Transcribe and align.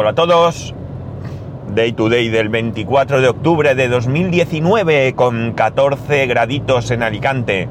Hola 0.00 0.10
a 0.10 0.14
todos. 0.14 0.76
Day 1.74 1.90
to 1.90 2.08
day 2.08 2.28
del 2.28 2.50
24 2.50 3.20
de 3.20 3.26
octubre 3.26 3.74
de 3.74 3.88
2019 3.88 5.14
con 5.16 5.54
14 5.54 6.24
graditos 6.28 6.92
en 6.92 7.02
Alicante. 7.02 7.68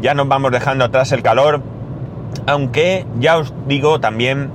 Ya 0.00 0.14
nos 0.14 0.26
vamos 0.26 0.50
dejando 0.50 0.84
atrás 0.84 1.12
el 1.12 1.22
calor, 1.22 1.62
aunque 2.48 3.06
ya 3.20 3.38
os 3.38 3.54
digo 3.68 4.00
también 4.00 4.50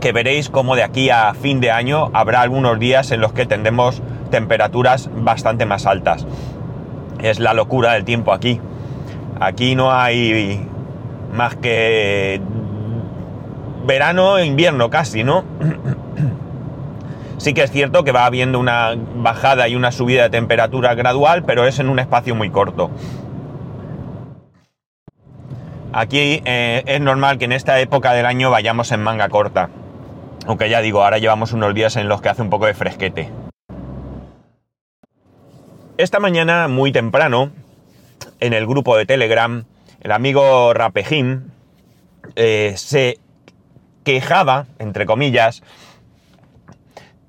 que 0.00 0.12
veréis 0.12 0.48
como 0.48 0.76
de 0.76 0.84
aquí 0.84 1.10
a 1.10 1.34
fin 1.34 1.60
de 1.60 1.70
año 1.70 2.10
habrá 2.14 2.40
algunos 2.40 2.78
días 2.78 3.10
en 3.10 3.20
los 3.20 3.34
que 3.34 3.44
tendremos 3.44 4.00
temperaturas 4.30 5.10
bastante 5.14 5.66
más 5.66 5.84
altas. 5.84 6.26
Es 7.20 7.38
la 7.38 7.52
locura 7.52 7.92
del 7.92 8.06
tiempo 8.06 8.32
aquí. 8.32 8.62
Aquí 9.40 9.74
no 9.74 9.92
hay 9.92 10.66
más 11.34 11.54
que 11.56 12.40
verano 13.86 14.38
e 14.38 14.44
invierno 14.44 14.90
casi, 14.90 15.24
¿no? 15.24 15.44
sí 17.38 17.54
que 17.54 17.62
es 17.62 17.70
cierto 17.70 18.04
que 18.04 18.12
va 18.12 18.26
habiendo 18.26 18.58
una 18.58 18.94
bajada 19.16 19.68
y 19.68 19.76
una 19.76 19.92
subida 19.92 20.24
de 20.24 20.30
temperatura 20.30 20.94
gradual, 20.94 21.44
pero 21.44 21.66
es 21.66 21.78
en 21.78 21.88
un 21.88 21.98
espacio 21.98 22.34
muy 22.34 22.50
corto. 22.50 22.90
Aquí 25.92 26.42
eh, 26.44 26.82
es 26.86 27.00
normal 27.00 27.38
que 27.38 27.46
en 27.46 27.52
esta 27.52 27.80
época 27.80 28.12
del 28.12 28.26
año 28.26 28.50
vayamos 28.50 28.92
en 28.92 29.02
manga 29.02 29.28
corta. 29.28 29.70
Aunque 30.46 30.68
ya 30.68 30.80
digo, 30.80 31.02
ahora 31.02 31.18
llevamos 31.18 31.52
unos 31.52 31.74
días 31.74 31.96
en 31.96 32.08
los 32.08 32.20
que 32.20 32.28
hace 32.28 32.42
un 32.42 32.50
poco 32.50 32.66
de 32.66 32.74
fresquete. 32.74 33.30
Esta 35.96 36.20
mañana, 36.20 36.68
muy 36.68 36.92
temprano, 36.92 37.50
en 38.40 38.52
el 38.52 38.66
grupo 38.66 38.96
de 38.96 39.06
Telegram, 39.06 39.64
el 40.00 40.12
amigo 40.12 40.74
Rapejín 40.74 41.50
eh, 42.34 42.74
se 42.76 43.18
quejaba, 44.06 44.66
entre 44.78 45.04
comillas, 45.04 45.64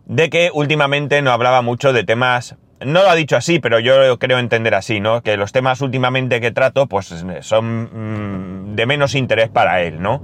de 0.06 0.30
que 0.30 0.52
últimamente 0.54 1.24
no 1.24 1.32
hablaba 1.32 1.64
mucho 1.64 1.92
de 1.92 2.04
temas, 2.04 2.56
no 2.80 3.02
lo 3.02 3.10
ha 3.10 3.16
dicho 3.16 3.36
así, 3.36 3.58
pero 3.60 3.80
yo 3.80 4.20
creo 4.20 4.38
entender 4.38 4.76
así, 4.76 5.00
¿no? 5.00 5.24
Que 5.24 5.38
los 5.38 5.52
temas 5.52 5.82
últimamente 5.82 6.40
que 6.40 6.52
trato, 6.52 6.86
pues 6.86 7.26
son 7.42 8.70
mm, 8.72 8.76
de 8.76 8.86
menos 8.86 9.16
interés 9.16 9.50
para 9.50 9.82
él, 9.82 10.00
¿no? 10.04 10.22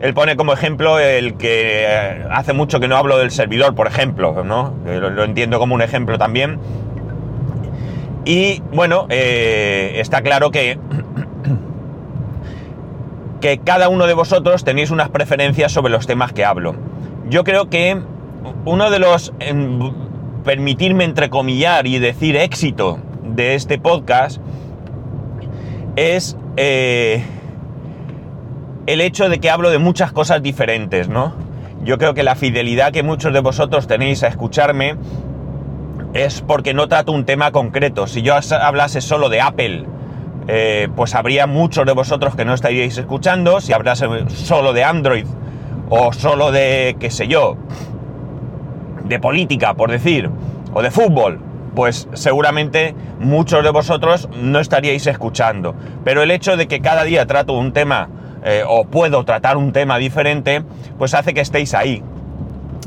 Él 0.00 0.12
pone 0.12 0.36
como 0.36 0.52
ejemplo 0.52 1.00
el 1.00 1.38
que 1.38 1.84
eh, 1.84 2.24
hace 2.30 2.52
mucho 2.52 2.80
que 2.80 2.86
no 2.86 2.98
hablo 2.98 3.16
del 3.16 3.30
servidor, 3.30 3.74
por 3.74 3.86
ejemplo, 3.86 4.44
¿no? 4.44 4.76
Lo, 4.84 5.24
entiendo 5.24 5.58
como 5.58 5.74
un 5.74 5.80
ejemplo 5.80 6.18
también. 6.18 6.60
Y 8.26 8.62
bueno, 8.74 9.06
eh, 9.08 9.94
está 9.96 10.20
claro 10.20 10.50
que, 10.50 10.78
que 13.40 13.58
cada 13.58 13.88
uno 13.88 14.06
de 14.06 14.14
vosotros 14.14 14.64
tenéis 14.64 14.90
unas 14.90 15.08
preferencias 15.10 15.72
sobre 15.72 15.92
los 15.92 16.06
temas 16.06 16.32
que 16.32 16.44
hablo. 16.44 16.74
Yo 17.28 17.44
creo 17.44 17.68
que 17.68 18.00
uno 18.64 18.90
de 18.90 18.98
los, 18.98 19.32
permitirme 20.44 21.04
entrecomillar 21.04 21.86
y 21.86 21.98
decir 21.98 22.36
éxito 22.36 22.98
de 23.22 23.54
este 23.54 23.78
podcast 23.78 24.40
es 25.96 26.36
eh, 26.56 27.22
el 28.86 29.00
hecho 29.00 29.28
de 29.28 29.38
que 29.38 29.50
hablo 29.50 29.70
de 29.70 29.78
muchas 29.78 30.12
cosas 30.12 30.42
diferentes, 30.42 31.08
¿no? 31.08 31.34
Yo 31.84 31.98
creo 31.98 32.14
que 32.14 32.22
la 32.22 32.34
fidelidad 32.34 32.92
que 32.92 33.02
muchos 33.02 33.32
de 33.32 33.40
vosotros 33.40 33.86
tenéis 33.86 34.22
a 34.22 34.28
escucharme 34.28 34.96
es 36.14 36.40
porque 36.40 36.74
no 36.74 36.88
trato 36.88 37.12
un 37.12 37.24
tema 37.24 37.52
concreto. 37.52 38.06
Si 38.06 38.22
yo 38.22 38.34
hablase 38.34 39.00
solo 39.00 39.28
de 39.28 39.40
Apple, 39.40 39.84
eh, 40.48 40.88
pues 40.96 41.14
habría 41.14 41.46
muchos 41.46 41.84
de 41.84 41.92
vosotros 41.92 42.34
que 42.34 42.44
no 42.44 42.54
estaríais 42.54 42.96
escuchando. 42.96 43.60
Si 43.60 43.72
hablase 43.74 44.06
solo 44.28 44.72
de 44.72 44.82
Android 44.82 45.26
o 45.90 46.12
solo 46.12 46.50
de, 46.50 46.96
qué 46.98 47.10
sé 47.10 47.28
yo, 47.28 47.56
de 49.04 49.20
política, 49.20 49.74
por 49.74 49.90
decir, 49.90 50.30
o 50.72 50.82
de 50.82 50.90
fútbol, 50.90 51.40
pues 51.74 52.08
seguramente 52.14 52.94
muchos 53.20 53.62
de 53.62 53.70
vosotros 53.70 54.28
no 54.40 54.58
estaríais 54.58 55.06
escuchando. 55.06 55.74
Pero 56.02 56.22
el 56.22 56.30
hecho 56.30 56.56
de 56.56 56.66
que 56.66 56.80
cada 56.80 57.04
día 57.04 57.26
trato 57.26 57.52
un 57.52 57.72
tema 57.72 58.08
eh, 58.44 58.64
o 58.66 58.84
puedo 58.84 59.24
tratar 59.24 59.56
un 59.56 59.72
tema 59.72 59.98
diferente, 59.98 60.62
pues 60.96 61.12
hace 61.14 61.34
que 61.34 61.40
estéis 61.40 61.74
ahí 61.74 62.02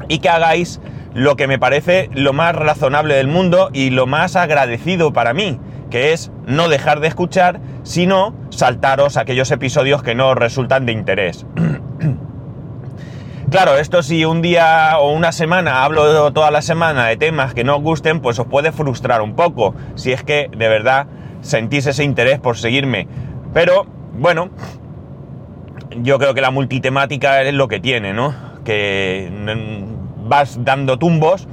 y 0.08 0.20
que 0.20 0.30
hagáis 0.30 0.82
lo 1.14 1.36
que 1.36 1.48
me 1.48 1.60
parece 1.60 2.10
lo 2.14 2.34
más 2.34 2.56
razonable 2.56 3.16
del 3.16 3.28
mundo 3.28 3.70
y 3.74 3.90
lo 3.90 4.08
más 4.08 4.36
agradecido 4.36 5.14
para 5.14 5.34
mí, 5.34 5.60
que 5.92 6.14
es 6.14 6.32
no 6.48 6.70
dejar 6.70 7.02
de 7.02 7.08
escuchar, 7.08 7.60
sino 7.84 8.34
saltaros 8.50 9.18
aquellos 9.18 9.52
episodios 9.52 10.02
que 10.02 10.16
no 10.16 10.34
resultan 10.34 10.88
de 10.88 10.94
interés. 10.94 11.46
claro, 13.52 13.78
esto 13.78 14.02
si 14.02 14.26
un 14.26 14.42
día 14.42 14.98
o 14.98 15.12
una 15.12 15.32
semana 15.32 15.84
hablo 15.84 16.34
toda 16.34 16.50
la 16.50 16.64
semana 16.64 17.06
de 17.06 17.18
temas 17.18 17.54
que 17.54 17.64
no 17.64 17.76
os 17.76 17.84
gusten, 17.84 18.22
pues 18.22 18.40
os 18.40 18.48
puede 18.48 18.72
frustrar 18.72 19.22
un 19.22 19.36
poco, 19.36 19.76
si 19.94 20.12
es 20.12 20.24
que 20.24 20.50
de 20.50 20.68
verdad 20.68 21.06
sentís 21.42 21.86
ese 21.86 22.04
interés 22.04 22.40
por 22.40 22.58
seguirme. 22.58 23.08
Pero, 23.54 23.86
bueno, 24.14 24.50
yo 25.98 26.18
creo 26.18 26.34
que 26.34 26.42
la 26.42 26.52
multitemática 26.52 27.42
es 27.44 27.54
lo 27.54 27.68
que 27.68 27.80
tiene, 27.80 28.14
¿no? 28.14 28.34
Que 28.64 29.30
vas 30.24 30.64
dando 30.64 30.98
tumbos 30.98 31.48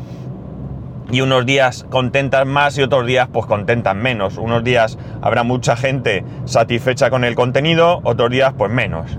y 1.11 1.21
unos 1.21 1.47
días 1.47 1.87
contentas 1.91 2.47
más 2.47 2.77
y 2.79 2.83
otros 2.83 3.07
días 3.07 3.29
pues 3.33 3.47
contentan 3.47 3.99
menos. 3.99 4.37
Unos 4.37 4.63
días 4.65 4.99
habrá 5.23 5.43
mucha 5.43 5.77
gente 5.77 6.25
satisfecha 6.45 7.11
con 7.11 7.25
el 7.25 7.35
contenido, 7.35 8.01
otros 8.05 8.31
días 8.31 8.55
pues 8.57 8.71
menos. 8.71 9.19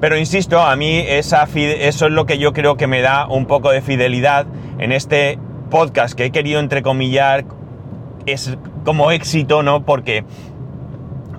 Pero 0.00 0.16
insisto, 0.16 0.60
a 0.60 0.76
mí 0.76 0.98
esa 0.98 1.46
eso 1.54 2.06
es 2.06 2.12
lo 2.12 2.24
que 2.24 2.38
yo 2.38 2.52
creo 2.52 2.76
que 2.76 2.86
me 2.86 3.02
da 3.02 3.26
un 3.26 3.46
poco 3.46 3.70
de 3.70 3.82
fidelidad 3.82 4.46
en 4.78 4.92
este 4.92 5.38
podcast 5.70 6.14
que 6.14 6.26
he 6.26 6.30
querido 6.30 6.58
entrecomillar 6.60 7.44
es 8.26 8.56
como 8.84 9.10
éxito, 9.10 9.62
¿no? 9.62 9.84
Porque, 9.84 10.24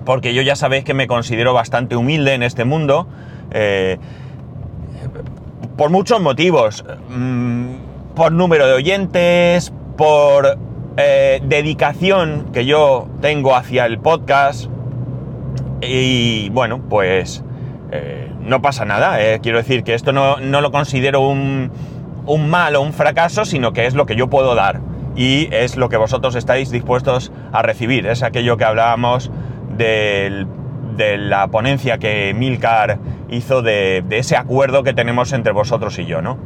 porque 0.04 0.32
yo 0.32 0.42
ya 0.42 0.54
sabéis 0.56 0.84
que 0.84 0.94
me 0.94 1.06
considero 1.06 1.54
bastante 1.54 1.96
humilde 1.96 2.34
en 2.34 2.42
este 2.42 2.64
mundo. 2.64 3.08
Eh, 3.50 3.98
por 5.76 5.90
muchos 5.90 6.20
motivos. 6.20 6.84
Mm, 7.08 7.91
por 8.14 8.32
número 8.32 8.66
de 8.66 8.74
oyentes, 8.74 9.72
por 9.96 10.58
eh, 10.96 11.40
dedicación 11.44 12.50
que 12.52 12.66
yo 12.66 13.08
tengo 13.20 13.56
hacia 13.56 13.86
el 13.86 13.98
podcast. 13.98 14.66
Y 15.80 16.50
bueno, 16.50 16.80
pues 16.88 17.44
eh, 17.90 18.30
no 18.40 18.62
pasa 18.62 18.84
nada. 18.84 19.22
Eh. 19.22 19.40
Quiero 19.42 19.58
decir 19.58 19.84
que 19.84 19.94
esto 19.94 20.12
no, 20.12 20.38
lo 20.38 20.70
considero 20.70 21.20
un, 21.20 21.70
un 22.26 22.50
mal 22.50 22.76
o 22.76 22.82
un 22.82 22.92
fracaso, 22.92 23.44
sino 23.44 23.72
que 23.72 23.86
es 23.86 23.94
lo 23.94 24.06
que 24.06 24.16
yo 24.16 24.28
puedo 24.28 24.54
dar. 24.54 24.80
Y 25.16 25.48
es 25.52 25.76
lo 25.76 25.88
que 25.88 25.96
vosotros 25.96 26.34
estáis 26.36 26.70
dispuestos 26.70 27.32
a 27.52 27.62
recibir. 27.62 28.06
Es 28.06 28.22
aquello 28.22 28.56
que 28.56 28.64
hablábamos 28.64 29.30
de 29.76 30.46
la 30.96 31.48
ponencia 31.48 31.98
que 31.98 32.34
Milcar 32.34 32.98
hizo 33.30 33.62
de, 33.62 34.04
ese 34.10 34.36
acuerdo 34.36 34.82
que 34.82 34.92
tenemos 34.92 35.32
entre 35.32 35.52
vosotros 35.52 35.98
y 35.98 36.04
yo, 36.04 36.22
¿no? 36.22 36.38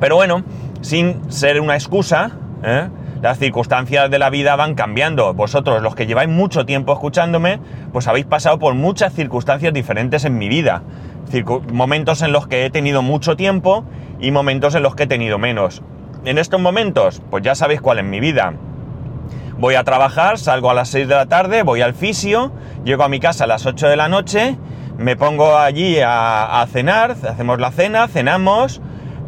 Pero 0.00 0.16
bueno, 0.16 0.42
sin 0.80 1.30
ser 1.30 1.60
una 1.60 1.74
excusa, 1.74 2.32
¿eh? 2.62 2.88
las 3.20 3.38
circunstancias 3.38 4.10
de 4.10 4.18
la 4.18 4.30
vida 4.30 4.56
van 4.56 4.74
cambiando. 4.74 5.34
Vosotros, 5.34 5.82
los 5.82 5.94
que 5.94 6.06
lleváis 6.06 6.28
mucho 6.28 6.64
tiempo 6.66 6.92
escuchándome, 6.92 7.60
pues 7.92 8.06
habéis 8.06 8.26
pasado 8.26 8.58
por 8.58 8.74
muchas 8.74 9.12
circunstancias 9.12 9.72
diferentes 9.72 10.24
en 10.24 10.38
mi 10.38 10.48
vida. 10.48 10.82
momentos 11.72 12.22
en 12.22 12.32
los 12.32 12.46
que 12.46 12.64
he 12.64 12.70
tenido 12.70 13.02
mucho 13.02 13.36
tiempo 13.36 13.84
y 14.20 14.30
momentos 14.30 14.74
en 14.74 14.82
los 14.82 14.94
que 14.94 15.04
he 15.04 15.06
tenido 15.06 15.38
menos. 15.38 15.82
En 16.24 16.38
estos 16.38 16.60
momentos, 16.60 17.22
pues 17.30 17.42
ya 17.42 17.54
sabéis 17.54 17.80
cuál 17.80 17.98
es 17.98 18.04
mi 18.04 18.20
vida. 18.20 18.54
Voy 19.58 19.74
a 19.74 19.82
trabajar, 19.82 20.38
salgo 20.38 20.70
a 20.70 20.74
las 20.74 20.88
6 20.90 21.08
de 21.08 21.14
la 21.14 21.26
tarde, 21.26 21.64
voy 21.64 21.80
al 21.80 21.94
fisio, 21.94 22.52
llego 22.84 23.02
a 23.02 23.08
mi 23.08 23.18
casa 23.18 23.44
a 23.44 23.46
las 23.48 23.66
8 23.66 23.88
de 23.88 23.96
la 23.96 24.08
noche, 24.08 24.56
me 24.98 25.16
pongo 25.16 25.56
allí 25.58 25.98
a, 26.04 26.64
cenar, 26.72 27.16
hacemos 27.28 27.58
la 27.58 27.72
cena, 27.72 28.06
cenamos 28.08 28.80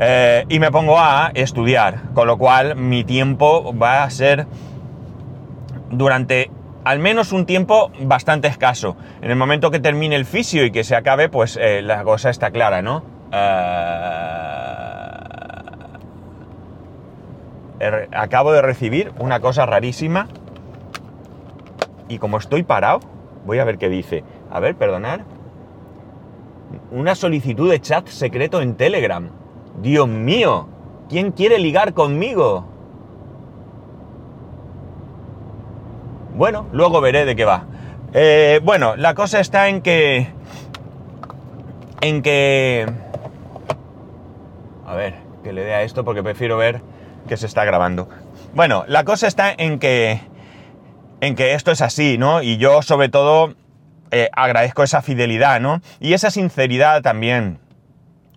eh, 0.03 0.47
y 0.49 0.59
me 0.59 0.71
pongo 0.71 0.99
a 0.99 1.31
estudiar. 1.35 2.13
Con 2.15 2.27
lo 2.27 2.39
cual 2.39 2.75
mi 2.75 3.05
tiempo 3.05 3.77
va 3.77 4.03
a 4.03 4.11
ser 4.11 4.47
durante 5.91 6.51
al 6.85 6.99
menos 6.99 7.33
un 7.33 7.45
tiempo 7.45 7.93
bastante 8.01 8.49
escaso. 8.49 8.97
En 9.21 9.31
el 9.31 9.37
momento 9.37 9.71
que 9.71 9.79
termine 9.79 10.17
el 10.17 10.25
fisio 10.25 10.65
y 10.65 10.71
que 10.71 10.85
se 10.85 10.97
acabe, 10.97 11.29
pues 11.29 11.59
eh, 11.61 11.83
la 11.83 12.03
cosa 12.03 12.31
está 12.31 12.51
clara, 12.51 12.81
¿no? 12.81 13.05
Eh, 17.81 18.09
acabo 18.13 18.53
de 18.53 18.63
recibir 18.63 19.13
una 19.19 19.41
cosa 19.41 19.67
rarísima. 19.67 20.29
Y 22.09 22.19
como 22.19 22.39
estoy 22.39 22.63
parado, 22.63 23.01
voy 23.45 23.59
a 23.59 23.65
ver 23.65 23.77
qué 23.77 23.91
dice. 23.91 24.25
A 24.51 24.61
ver, 24.61 24.77
perdonar. 24.77 25.25
Una 26.91 27.15
solicitud 27.15 27.71
de 27.71 27.81
chat 27.81 28.09
secreto 28.09 28.63
en 28.63 28.77
Telegram. 28.77 29.31
Dios 29.83 30.09
mío, 30.09 30.69
¿quién 31.09 31.33
quiere 31.33 31.59
ligar 31.59 31.95
conmigo? 31.95 32.67
Bueno, 36.35 36.67
luego 36.73 37.01
veré 37.01 37.25
de 37.25 37.37
qué 37.37 37.45
va. 37.45 37.65
Eh, 38.13 38.61
bueno, 38.63 38.97
la 38.97 39.15
cosa 39.15 39.41
está 39.41 39.69
en 39.69 39.83
que... 39.83 40.29
En 42.01 42.23
que... 42.23 42.87
A 44.87 44.95
ver, 44.95 45.15
que 45.45 45.53
le 45.53 45.63
dé 45.63 45.75
a 45.75 45.83
esto 45.83 46.05
porque 46.05 46.23
prefiero 46.23 46.57
ver 46.57 46.81
que 47.29 47.37
se 47.37 47.47
está 47.47 47.65
grabando. 47.65 48.09
Bueno, 48.55 48.85
la 48.89 49.05
cosa 49.05 49.27
está 49.27 49.53
en 49.57 49.79
que... 49.79 50.21
En 51.21 51.35
que 51.35 51.53
esto 51.53 51.71
es 51.71 51.83
así, 51.83 52.17
¿no? 52.17 52.43
Y 52.43 52.57
yo 52.57 52.81
sobre 52.81 53.11
todo 53.11 53.55
eh, 54.11 54.31
agradezco 54.33 54.83
esa 54.83 55.03
fidelidad, 55.03 55.61
¿no? 55.61 55.83
Y 56.01 56.15
esa 56.15 56.31
sinceridad 56.31 57.03
también. 57.03 57.59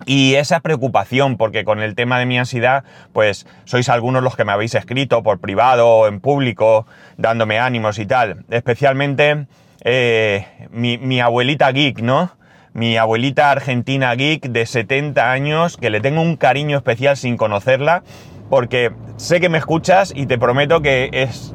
Y 0.05 0.35
esa 0.35 0.59
preocupación, 0.59 1.37
porque 1.37 1.63
con 1.63 1.81
el 1.81 1.95
tema 1.95 2.19
de 2.19 2.25
mi 2.25 2.37
ansiedad, 2.37 2.83
pues 3.13 3.47
sois 3.65 3.89
algunos 3.89 4.23
los 4.23 4.35
que 4.35 4.45
me 4.45 4.51
habéis 4.51 4.75
escrito 4.75 5.23
por 5.23 5.39
privado 5.39 5.87
o 5.87 6.07
en 6.07 6.19
público, 6.19 6.85
dándome 7.17 7.59
ánimos 7.59 7.99
y 7.99 8.05
tal. 8.05 8.45
Especialmente 8.49 9.47
eh, 9.83 10.47
mi, 10.71 11.19
abuelita 11.19 11.71
geek, 11.71 12.01
¿no? 12.01 12.31
Mi 12.73 12.97
abuelita 12.97 13.51
argentina 13.51 14.13
geek 14.15 14.47
de 14.47 14.65
70 14.65 15.31
años, 15.31 15.77
que 15.77 15.89
le 15.89 16.01
tengo 16.01 16.21
un 16.21 16.37
cariño 16.37 16.77
especial 16.77 17.17
sin 17.17 17.37
conocerla, 17.37 18.03
porque 18.49 18.91
sé 19.17 19.39
que 19.39 19.49
me 19.49 19.57
escuchas 19.57 20.13
y 20.15 20.25
te 20.25 20.37
prometo 20.37 20.81
que 20.81 21.09
es, 21.11 21.53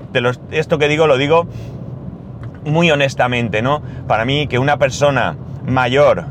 esto 0.52 0.78
que 0.78 0.88
digo 0.88 1.06
lo 1.06 1.16
digo 1.16 1.48
muy 2.64 2.90
honestamente, 2.90 3.62
¿no? 3.62 3.82
Para 4.06 4.24
mí 4.24 4.46
que 4.46 4.58
una 4.58 4.78
persona 4.78 5.36
mayor, 5.66 6.26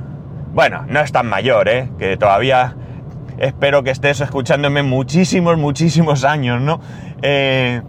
bueno, 0.58 0.86
no 0.90 1.02
es 1.02 1.12
tan 1.12 1.28
mayor, 1.28 1.70
¿eh? 1.70 1.88
Que 2.00 2.18
todavía 2.18 2.76
espero 3.38 3.84
que 3.84 3.92
estés 3.92 4.22
escuchándome 4.22 4.82
muchísimos, 4.82 5.56
muchísimos 5.56 6.24
años, 6.24 6.60
¿no? 6.60 6.82
Eh, 7.22 7.84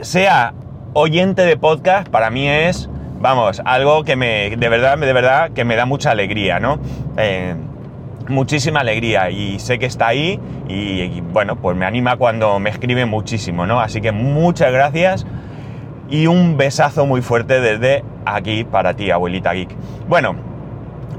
sea 0.00 0.54
oyente 0.94 1.42
de 1.42 1.58
podcast, 1.58 2.08
para 2.08 2.30
mí 2.30 2.48
es, 2.48 2.88
vamos, 3.20 3.60
algo 3.66 4.04
que 4.04 4.16
me, 4.16 4.56
de 4.56 4.68
verdad, 4.70 4.96
de 4.96 5.12
verdad, 5.12 5.50
que 5.50 5.66
me 5.66 5.76
da 5.76 5.84
mucha 5.84 6.12
alegría, 6.12 6.60
¿no? 6.60 6.78
Eh, 7.18 7.54
muchísima 8.26 8.80
alegría 8.80 9.28
y 9.28 9.58
sé 9.58 9.78
que 9.78 9.84
está 9.84 10.06
ahí 10.06 10.40
y, 10.70 11.02
y, 11.02 11.20
bueno, 11.20 11.56
pues 11.56 11.76
me 11.76 11.84
anima 11.84 12.16
cuando 12.16 12.58
me 12.58 12.70
escribe 12.70 13.04
muchísimo, 13.04 13.66
¿no? 13.66 13.80
Así 13.80 14.00
que 14.00 14.12
muchas 14.12 14.72
gracias 14.72 15.26
y 16.08 16.26
un 16.26 16.56
besazo 16.56 17.04
muy 17.04 17.20
fuerte 17.20 17.60
desde 17.60 18.02
aquí 18.24 18.64
para 18.64 18.94
ti, 18.94 19.10
abuelita 19.10 19.52
geek. 19.52 19.76
Bueno, 20.08 20.45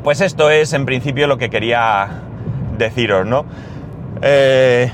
pues 0.08 0.22
esto 0.22 0.50
es 0.50 0.72
en 0.72 0.86
principio 0.86 1.28
lo 1.28 1.38
que 1.38 1.50
quería 1.50 2.08
deciros, 2.78 3.28
¿no? 3.28 3.44
Eh, 4.22 4.90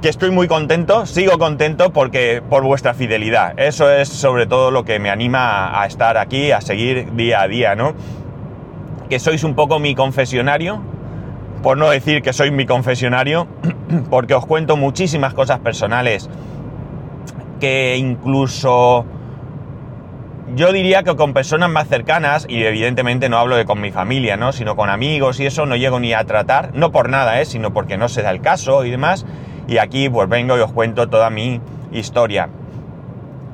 que 0.00 0.08
estoy 0.08 0.30
muy 0.30 0.48
contento, 0.48 1.04
sigo 1.04 1.36
contento 1.36 1.92
porque 1.92 2.42
por 2.48 2.62
vuestra 2.62 2.94
fidelidad. 2.94 3.60
Eso 3.60 3.90
es 3.90 4.08
sobre 4.08 4.46
todo 4.46 4.70
lo 4.70 4.86
que 4.86 4.98
me 5.00 5.10
anima 5.10 5.82
a 5.82 5.84
estar 5.84 6.16
aquí, 6.16 6.50
a 6.50 6.62
seguir 6.62 7.12
día 7.12 7.42
a 7.42 7.48
día, 7.48 7.74
¿no? 7.74 7.92
Que 9.10 9.18
sois 9.18 9.44
un 9.44 9.54
poco 9.54 9.78
mi 9.78 9.94
confesionario, 9.94 10.80
por 11.62 11.76
no 11.76 11.90
decir 11.90 12.22
que 12.22 12.32
sois 12.32 12.52
mi 12.52 12.64
confesionario, 12.64 13.46
porque 14.08 14.32
os 14.32 14.46
cuento 14.46 14.78
muchísimas 14.78 15.34
cosas 15.34 15.58
personales 15.58 16.30
que 17.60 17.98
incluso 17.98 19.04
yo 20.54 20.72
diría 20.72 21.02
que 21.02 21.16
con 21.16 21.32
personas 21.32 21.70
más 21.70 21.88
cercanas, 21.88 22.46
y 22.48 22.64
evidentemente 22.64 23.28
no 23.28 23.38
hablo 23.38 23.56
de 23.56 23.64
con 23.64 23.80
mi 23.80 23.90
familia, 23.90 24.36
¿no? 24.36 24.52
Sino 24.52 24.76
con 24.76 24.90
amigos 24.90 25.40
y 25.40 25.46
eso 25.46 25.66
no 25.66 25.76
llego 25.76 26.00
ni 26.00 26.12
a 26.12 26.24
tratar, 26.24 26.74
no 26.74 26.92
por 26.92 27.08
nada, 27.08 27.40
¿eh? 27.40 27.44
Sino 27.44 27.72
porque 27.72 27.96
no 27.96 28.08
se 28.08 28.22
da 28.22 28.30
el 28.30 28.40
caso 28.40 28.84
y 28.84 28.90
demás. 28.90 29.26
Y 29.68 29.78
aquí 29.78 30.08
pues 30.08 30.28
vengo 30.28 30.56
y 30.56 30.60
os 30.60 30.72
cuento 30.72 31.08
toda 31.08 31.30
mi 31.30 31.60
historia. 31.92 32.48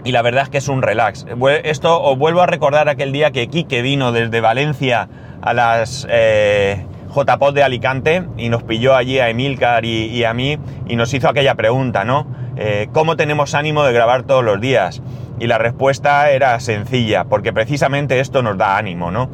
Y 0.05 0.13
la 0.13 0.23
verdad 0.23 0.45
es 0.45 0.49
que 0.49 0.59
es 0.59 0.69
un 0.69 0.83
relax. 0.83 1.27
Esto 1.65 2.01
os 2.01 2.17
vuelvo 2.17 2.41
a 2.41 2.47
recordar 2.47 2.89
aquel 2.89 3.13
día 3.13 3.33
que 3.33 3.49
Quique 3.49 3.83
vino 3.83 4.13
desde 4.13 4.41
Valencia 4.41 5.09
a 5.43 5.53
las 5.53 6.07
eh, 6.09 6.87
JPOD 7.15 7.55
de 7.55 7.63
Alicante 7.65 8.23
y 8.37 8.49
nos 8.49 8.63
pilló 8.63 8.95
allí 8.95 9.19
a 9.19 9.29
Emilcar 9.29 9.85
y, 9.85 10.07
y 10.07 10.25
a 10.25 10.33
mí 10.33 10.59
y 10.87 10.97
nos 10.97 11.13
hizo 11.13 11.29
aquella 11.29 11.57
pregunta, 11.57 12.05
¿no? 12.05 12.27
Eh, 12.57 12.89
¿cómo 12.93 13.17
tenemos 13.17 13.55
ánimo 13.55 13.85
de 13.85 13.93
grabar 13.93 14.23
todos 14.23 14.43
los 14.43 14.61
días? 14.61 15.03
Y 15.39 15.47
la 15.47 15.59
respuesta 15.59 16.31
era 16.31 16.59
sencilla, 16.61 17.25
porque 17.25 17.53
precisamente 17.53 18.21
esto 18.21 18.43
nos 18.43 18.57
da 18.57 18.79
ánimo, 18.79 19.11
¿no? 19.11 19.29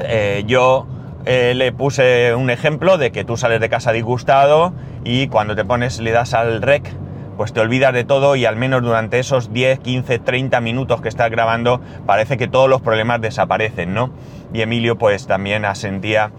Eh, 0.00 0.44
yo 0.46 0.86
eh, 1.26 1.52
le 1.54 1.72
puse 1.72 2.34
un 2.34 2.48
ejemplo 2.48 2.96
de 2.96 3.12
que 3.12 3.24
tú 3.24 3.36
sales 3.36 3.60
de 3.60 3.68
casa 3.68 3.92
disgustado 3.92 4.72
y 5.04 5.28
cuando 5.28 5.54
te 5.54 5.64
pones, 5.66 6.00
le 6.00 6.10
das 6.10 6.32
al 6.32 6.62
rec, 6.62 6.90
pues 7.36 7.52
te 7.52 7.60
olvidas 7.60 7.92
de 7.92 8.04
todo 8.04 8.34
y 8.34 8.46
al 8.46 8.56
menos 8.56 8.82
durante 8.82 9.18
esos 9.18 9.52
10, 9.52 9.80
15, 9.80 10.18
30 10.20 10.60
minutos 10.62 11.02
que 11.02 11.08
estás 11.10 11.30
grabando 11.30 11.82
parece 12.06 12.38
que 12.38 12.48
todos 12.48 12.70
los 12.70 12.80
problemas 12.80 13.20
desaparecen, 13.20 13.92
¿no? 13.92 14.10
Y 14.54 14.62
Emilio 14.62 14.96
pues 14.96 15.26
también 15.26 15.66
asentía 15.66 16.32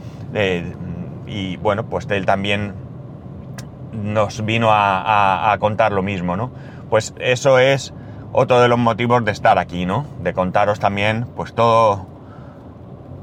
y 1.27 1.57
bueno, 1.57 1.85
pues 1.85 2.07
él 2.09 2.25
también 2.25 2.73
nos 3.91 4.45
vino 4.45 4.69
a, 4.71 5.55
contar 5.59 5.91
lo 5.91 6.01
mismo, 6.01 6.35
¿no? 6.35 6.51
Pues 6.89 7.13
eso 7.19 7.59
es 7.59 7.93
otro 8.33 8.61
de 8.61 8.67
los 8.67 8.79
motivos 8.79 9.23
de 9.25 9.31
estar 9.31 9.57
aquí, 9.57 9.85
¿no? 9.85 10.05
De 10.21 10.33
contaros 10.33 10.79
también, 10.79 11.25
pues 11.35 11.53
todo, 11.53 12.05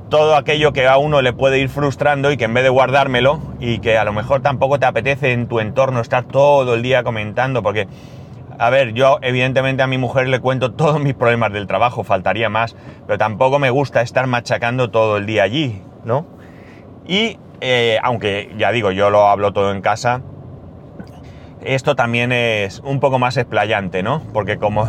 todo 0.09 0.37
aquello 0.37 0.73
que 0.73 0.87
a 0.87 0.99
uno 0.99 1.23
le 1.23 1.33
puede 1.33 1.59
ir 1.59 1.69
frustrando 1.69 2.31
y 2.31 2.37
que 2.37 2.45
en 2.45 2.55
vez 2.55 2.65
de 2.65 2.71
guardármelo 2.71 3.41
y 3.61 3.79
que 3.79 3.99
a 3.99 4.05
lo 4.05 4.13
mejor 4.13 4.41
tampoco 4.43 4.79
te 4.79 4.87
apetece 4.87 5.33
en 5.33 5.49
tu 5.49 5.61
entorno 5.61 6.01
estar 6.01 6.25
todo 6.25 6.75
el 6.75 6.83
día 6.83 7.03
comentando, 7.03 7.63
porque, 7.63 7.89
a 8.59 8.71
ver, 8.71 8.93
yo 8.93 9.19
evidentemente 9.23 9.83
a 9.83 9.87
mi 9.87 9.99
mujer 9.99 10.29
le 10.29 10.41
cuento 10.41 10.73
todos 10.75 11.01
mis 11.01 11.15
problemas 11.15 11.53
del 11.53 11.67
trabajo, 11.67 12.05
faltaría 12.05 12.49
más, 12.49 12.77
pero 13.07 13.19
tampoco 13.19 13.59
me 13.59 13.71
gusta 13.71 14.03
estar 14.03 14.27
machacando 14.27 14.91
todo 14.91 15.17
el 15.17 15.27
día 15.27 15.43
allí, 15.43 15.83
¿no? 16.05 16.27
Y, 17.07 17.39
eh, 17.61 17.99
aunque 18.03 18.53
ya 18.59 18.71
digo, 18.71 18.91
yo 18.91 19.09
lo 19.09 19.29
hablo 19.29 19.53
todo 19.53 19.73
en 19.73 19.81
casa, 19.81 20.21
esto 21.75 21.97
también 21.97 22.33
es 22.33 22.81
un 22.81 23.01
poco 23.01 23.19
más 23.19 23.37
explayante, 23.37 24.03
¿no? 24.03 24.23
Porque 24.33 24.59
como 24.59 24.89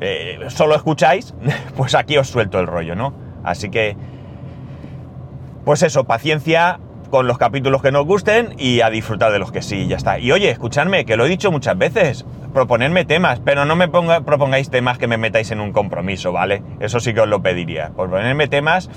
eh, 0.00 0.38
solo 0.48 0.74
escucháis, 0.74 1.34
pues 1.76 1.94
aquí 1.94 2.16
os 2.18 2.28
suelto 2.28 2.58
el 2.58 2.66
rollo, 2.66 2.94
¿no? 2.94 3.14
Así 3.44 3.70
que, 3.70 3.96
pues 5.64 5.82
eso, 5.82 6.04
paciencia 6.04 6.80
con 7.10 7.28
los 7.28 7.38
capítulos 7.38 7.82
que 7.82 7.92
nos 7.92 8.04
gusten 8.04 8.54
y 8.58 8.80
a 8.80 8.90
disfrutar 8.90 9.30
de 9.30 9.38
los 9.38 9.52
que 9.52 9.62
sí, 9.62 9.86
ya 9.86 9.96
está. 9.96 10.18
Y 10.18 10.32
oye, 10.32 10.50
escuchadme, 10.50 11.04
que 11.04 11.16
lo 11.16 11.24
he 11.24 11.28
dicho 11.28 11.52
muchas 11.52 11.78
veces, 11.78 12.26
proponerme 12.52 13.04
temas, 13.04 13.40
pero 13.44 13.64
no 13.64 13.76
me 13.76 13.88
propongáis 13.88 14.70
temas 14.70 14.98
que 14.98 15.06
me 15.06 15.18
metáis 15.18 15.52
en 15.52 15.60
un 15.60 15.72
compromiso, 15.72 16.32
¿vale? 16.32 16.62
Eso 16.80 16.98
sí 16.98 17.14
que 17.14 17.20
os 17.20 17.28
lo 17.28 17.42
pediría. 17.42 17.90
Proponerme 17.94 18.48
temas 18.48 18.90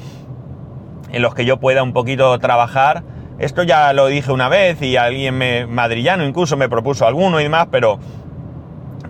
en 1.12 1.22
los 1.22 1.36
que 1.36 1.46
yo 1.46 1.58
pueda 1.58 1.84
un 1.84 1.94
poquito 1.94 2.38
trabajar 2.40 3.04
esto 3.40 3.64
ya 3.64 3.94
lo 3.94 4.08
dije 4.08 4.32
una 4.32 4.50
vez 4.50 4.82
y 4.82 4.98
alguien 4.98 5.38
me, 5.38 5.66
madrillano 5.66 6.26
incluso 6.26 6.58
me 6.58 6.68
propuso 6.68 7.08
alguno 7.08 7.40
y 7.40 7.44
demás, 7.44 7.68
pero 7.72 7.98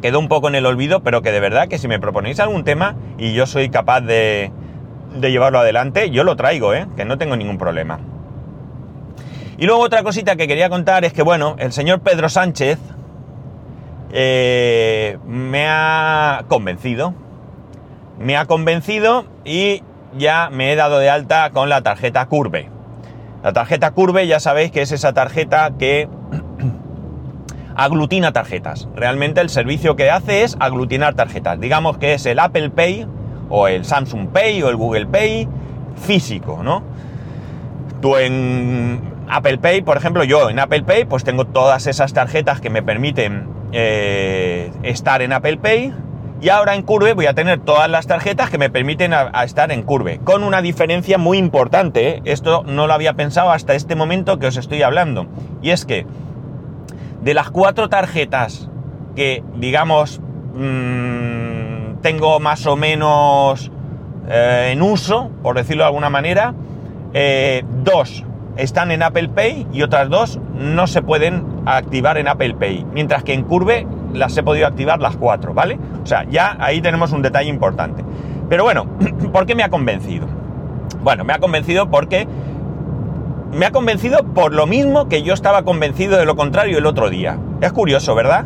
quedó 0.01 0.19
un 0.19 0.27
poco 0.27 0.47
en 0.47 0.55
el 0.55 0.65
olvido, 0.65 1.01
pero 1.01 1.21
que 1.21 1.31
de 1.31 1.39
verdad 1.39 1.67
que 1.67 1.79
si 1.79 1.87
me 1.87 1.99
proponéis 1.99 2.39
algún 2.39 2.63
tema 2.63 2.95
y 3.17 3.33
yo 3.33 3.47
soy 3.47 3.69
capaz 3.69 4.01
de, 4.01 4.51
llevarlo 5.19 5.59
adelante, 5.59 6.11
yo 6.11 6.23
lo 6.23 6.35
traigo, 6.35 6.73
¿eh? 6.75 6.87
que 6.95 7.05
no 7.05 7.17
tengo 7.17 7.35
ningún 7.35 7.57
problema. 7.57 7.99
Y 9.57 9.65
luego 9.65 9.81
otra 9.81 10.03
cosita 10.03 10.35
que 10.35 10.47
quería 10.47 10.69
contar 10.69 11.03
es 11.03 11.11
que, 11.11 11.21
bueno, 11.21 11.55
el 11.59 11.73
señor 11.73 11.99
Pedro 11.99 12.29
Sánchez 12.29 12.79
eh, 14.13 15.17
me 15.25 15.67
ha 15.67 16.45
convencido. 16.47 17.13
Me 18.19 18.37
ha 18.37 18.45
convencido 18.45 19.25
y 19.43 19.83
ya 20.17 20.49
me 20.49 20.71
he 20.71 20.75
dado 20.75 20.99
de 20.99 21.09
alta 21.09 21.49
con 21.49 21.67
la 21.67 21.81
tarjeta 21.81 22.25
Curve. 22.27 22.78
La 23.43 23.53
tarjeta 23.53 23.91
Curve 23.91 24.27
ya 24.27 24.39
sabéis 24.39 24.71
que 24.71 24.81
es 24.81 24.91
esa 24.91 25.13
tarjeta 25.13 25.71
que 25.77 26.09
aglutina 27.75 28.33
tarjetas. 28.33 28.89
Realmente 28.95 29.39
el 29.39 29.49
servicio 29.49 29.95
que 29.95 30.11
hace 30.11 30.43
es 30.43 30.57
aglutinar 30.59 31.13
tarjetas. 31.13 31.59
Digamos 31.59 31.97
que 31.97 32.13
es 32.13 32.25
el 32.25 32.39
Apple 32.39 32.69
Pay 32.69 33.07
o 33.49 33.67
el 33.67 33.85
Samsung 33.85 34.27
Pay 34.29 34.61
o 34.63 34.69
el 34.69 34.75
Google 34.75 35.05
Pay 35.05 35.47
físico, 35.95 36.61
¿no? 36.63 36.83
Tú 38.01 38.17
en 38.17 39.01
Apple 39.29 39.57
Pay, 39.57 39.81
por 39.81 39.95
ejemplo, 39.95 40.23
yo 40.23 40.49
en 40.49 40.59
Apple 40.59 40.83
Pay 40.83 41.05
pues 41.05 41.23
tengo 41.23 41.45
todas 41.45 41.87
esas 41.87 42.13
tarjetas 42.13 42.59
que 42.59 42.69
me 42.69 42.83
permiten 42.83 43.47
eh, 43.71 44.71
estar 44.83 45.21
en 45.21 45.31
Apple 45.31 45.57
Pay 45.57 45.93
y 46.41 46.49
ahora 46.49 46.75
en 46.75 46.83
Curve 46.83 47.13
voy 47.13 47.25
a 47.25 47.33
tener 47.33 47.59
todas 47.59 47.89
las 47.89 48.07
tarjetas 48.07 48.49
que 48.49 48.57
me 48.57 48.69
permiten 48.69 49.13
estar 49.43 49.71
en 49.71 49.83
Curve, 49.83 50.19
con 50.23 50.43
una 50.43 50.61
diferencia 50.61 51.17
muy 51.17 51.37
importante. 51.37 52.09
¿eh? 52.09 52.21
Esto 52.25 52.63
no 52.65 52.87
lo 52.87 52.93
había 52.93 53.13
pensado 53.13 53.51
hasta 53.51 53.73
este 53.73 53.95
momento 53.95 54.39
que 54.39 54.47
os 54.47 54.55
estoy 54.55 54.81
hablando. 54.81 55.27
Y 55.61 55.71
es 55.71 55.85
que 55.85 56.05
de 57.21 57.33
las 57.33 57.49
cuatro 57.49 57.89
tarjetas 57.89 58.69
que, 59.15 59.43
digamos, 59.55 60.21
mmm, 60.55 61.95
tengo 62.01 62.39
más 62.39 62.65
o 62.65 62.77
menos 62.77 63.69
eh, 64.29 64.69
en 64.71 64.81
uso, 64.81 65.31
por 65.43 65.57
decirlo 65.57 65.83
de 65.83 65.87
alguna 65.87 66.09
manera, 66.09 66.53
eh, 67.13 67.63
dos 67.83 68.23
están 68.55 68.91
en 68.91 69.03
Apple 69.03 69.29
Pay 69.29 69.67
y 69.73 69.81
otras 69.81 70.09
dos 70.09 70.39
no 70.53 70.87
se 70.87 71.01
pueden 71.01 71.45
activar 71.65 72.17
en 72.17 72.27
Apple 72.27 72.55
Pay. 72.55 72.85
Mientras 72.93 73.23
que 73.23 73.33
en 73.33 73.43
Curve 73.43 73.87
las 74.13 74.35
he 74.37 74.43
podido 74.43 74.67
activar 74.67 74.99
las 74.99 75.15
cuatro, 75.15 75.53
¿vale? 75.53 75.79
O 76.03 76.05
sea, 76.05 76.25
ya 76.29 76.57
ahí 76.59 76.81
tenemos 76.81 77.11
un 77.11 77.21
detalle 77.21 77.49
importante. 77.49 78.03
Pero 78.49 78.63
bueno, 78.63 78.85
¿por 79.31 79.45
qué 79.45 79.55
me 79.55 79.63
ha 79.63 79.69
convencido? 79.69 80.27
Bueno, 81.01 81.23
me 81.23 81.33
ha 81.33 81.39
convencido 81.39 81.89
porque 81.89 82.27
me 83.51 83.65
ha 83.65 83.71
convencido 83.71 84.23
por 84.23 84.53
lo 84.53 84.67
mismo 84.67 85.07
que 85.07 85.23
yo 85.23 85.33
estaba 85.33 85.63
convencido 85.63 86.17
de 86.17 86.25
lo 86.25 86.35
contrario 86.35 86.77
el 86.77 86.85
otro 86.85 87.09
día. 87.09 87.37
Es 87.61 87.71
curioso, 87.71 88.15
¿verdad? 88.15 88.45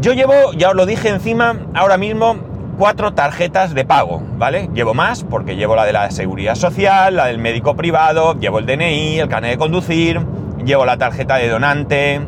Yo 0.00 0.12
llevo, 0.12 0.52
ya 0.56 0.70
os 0.70 0.76
lo 0.76 0.86
dije 0.86 1.08
encima, 1.08 1.56
ahora 1.74 1.98
mismo 1.98 2.36
cuatro 2.78 3.12
tarjetas 3.12 3.74
de 3.74 3.84
pago, 3.84 4.22
¿vale? 4.38 4.70
Llevo 4.72 4.94
más 4.94 5.24
porque 5.24 5.56
llevo 5.56 5.76
la 5.76 5.84
de 5.84 5.92
la 5.92 6.10
seguridad 6.10 6.54
social, 6.54 7.16
la 7.16 7.26
del 7.26 7.38
médico 7.38 7.76
privado, 7.76 8.38
llevo 8.40 8.58
el 8.58 8.66
DNI, 8.66 9.20
el 9.20 9.28
carnet 9.28 9.50
de 9.50 9.58
conducir, 9.58 10.20
llevo 10.64 10.86
la 10.86 10.96
tarjeta 10.96 11.36
de 11.36 11.48
donante, 11.48 12.22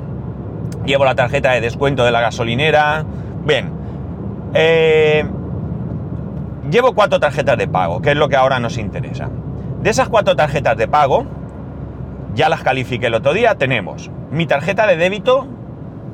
llevo 0.85 1.05
la 1.05 1.15
tarjeta 1.15 1.53
de 1.53 1.61
descuento 1.61 2.05
de 2.05 2.13
la 2.13 2.21
gasolinera. 2.21 3.05
Bien, 3.45 3.71
eh, 4.55 5.25
llevo 6.71 6.95
cuatro 6.95 7.21
tarjetas 7.21 7.59
de 7.59 7.69
pago, 7.69 8.01
que 8.01 8.11
es 8.11 8.17
lo 8.17 8.29
que 8.29 8.37
ahora 8.37 8.59
nos 8.59 8.79
interesa. 8.79 9.29
De 9.83 9.91
esas 9.91 10.09
cuatro 10.09 10.37
tarjetas 10.37 10.77
de 10.77 10.89
pago, 10.89 11.27
ya 12.35 12.49
las 12.49 12.63
califiqué 12.63 13.07
el 13.07 13.15
otro 13.15 13.33
día, 13.33 13.57
tenemos 13.57 14.11
mi 14.31 14.47
tarjeta 14.47 14.87
de 14.87 14.97
débito 14.97 15.47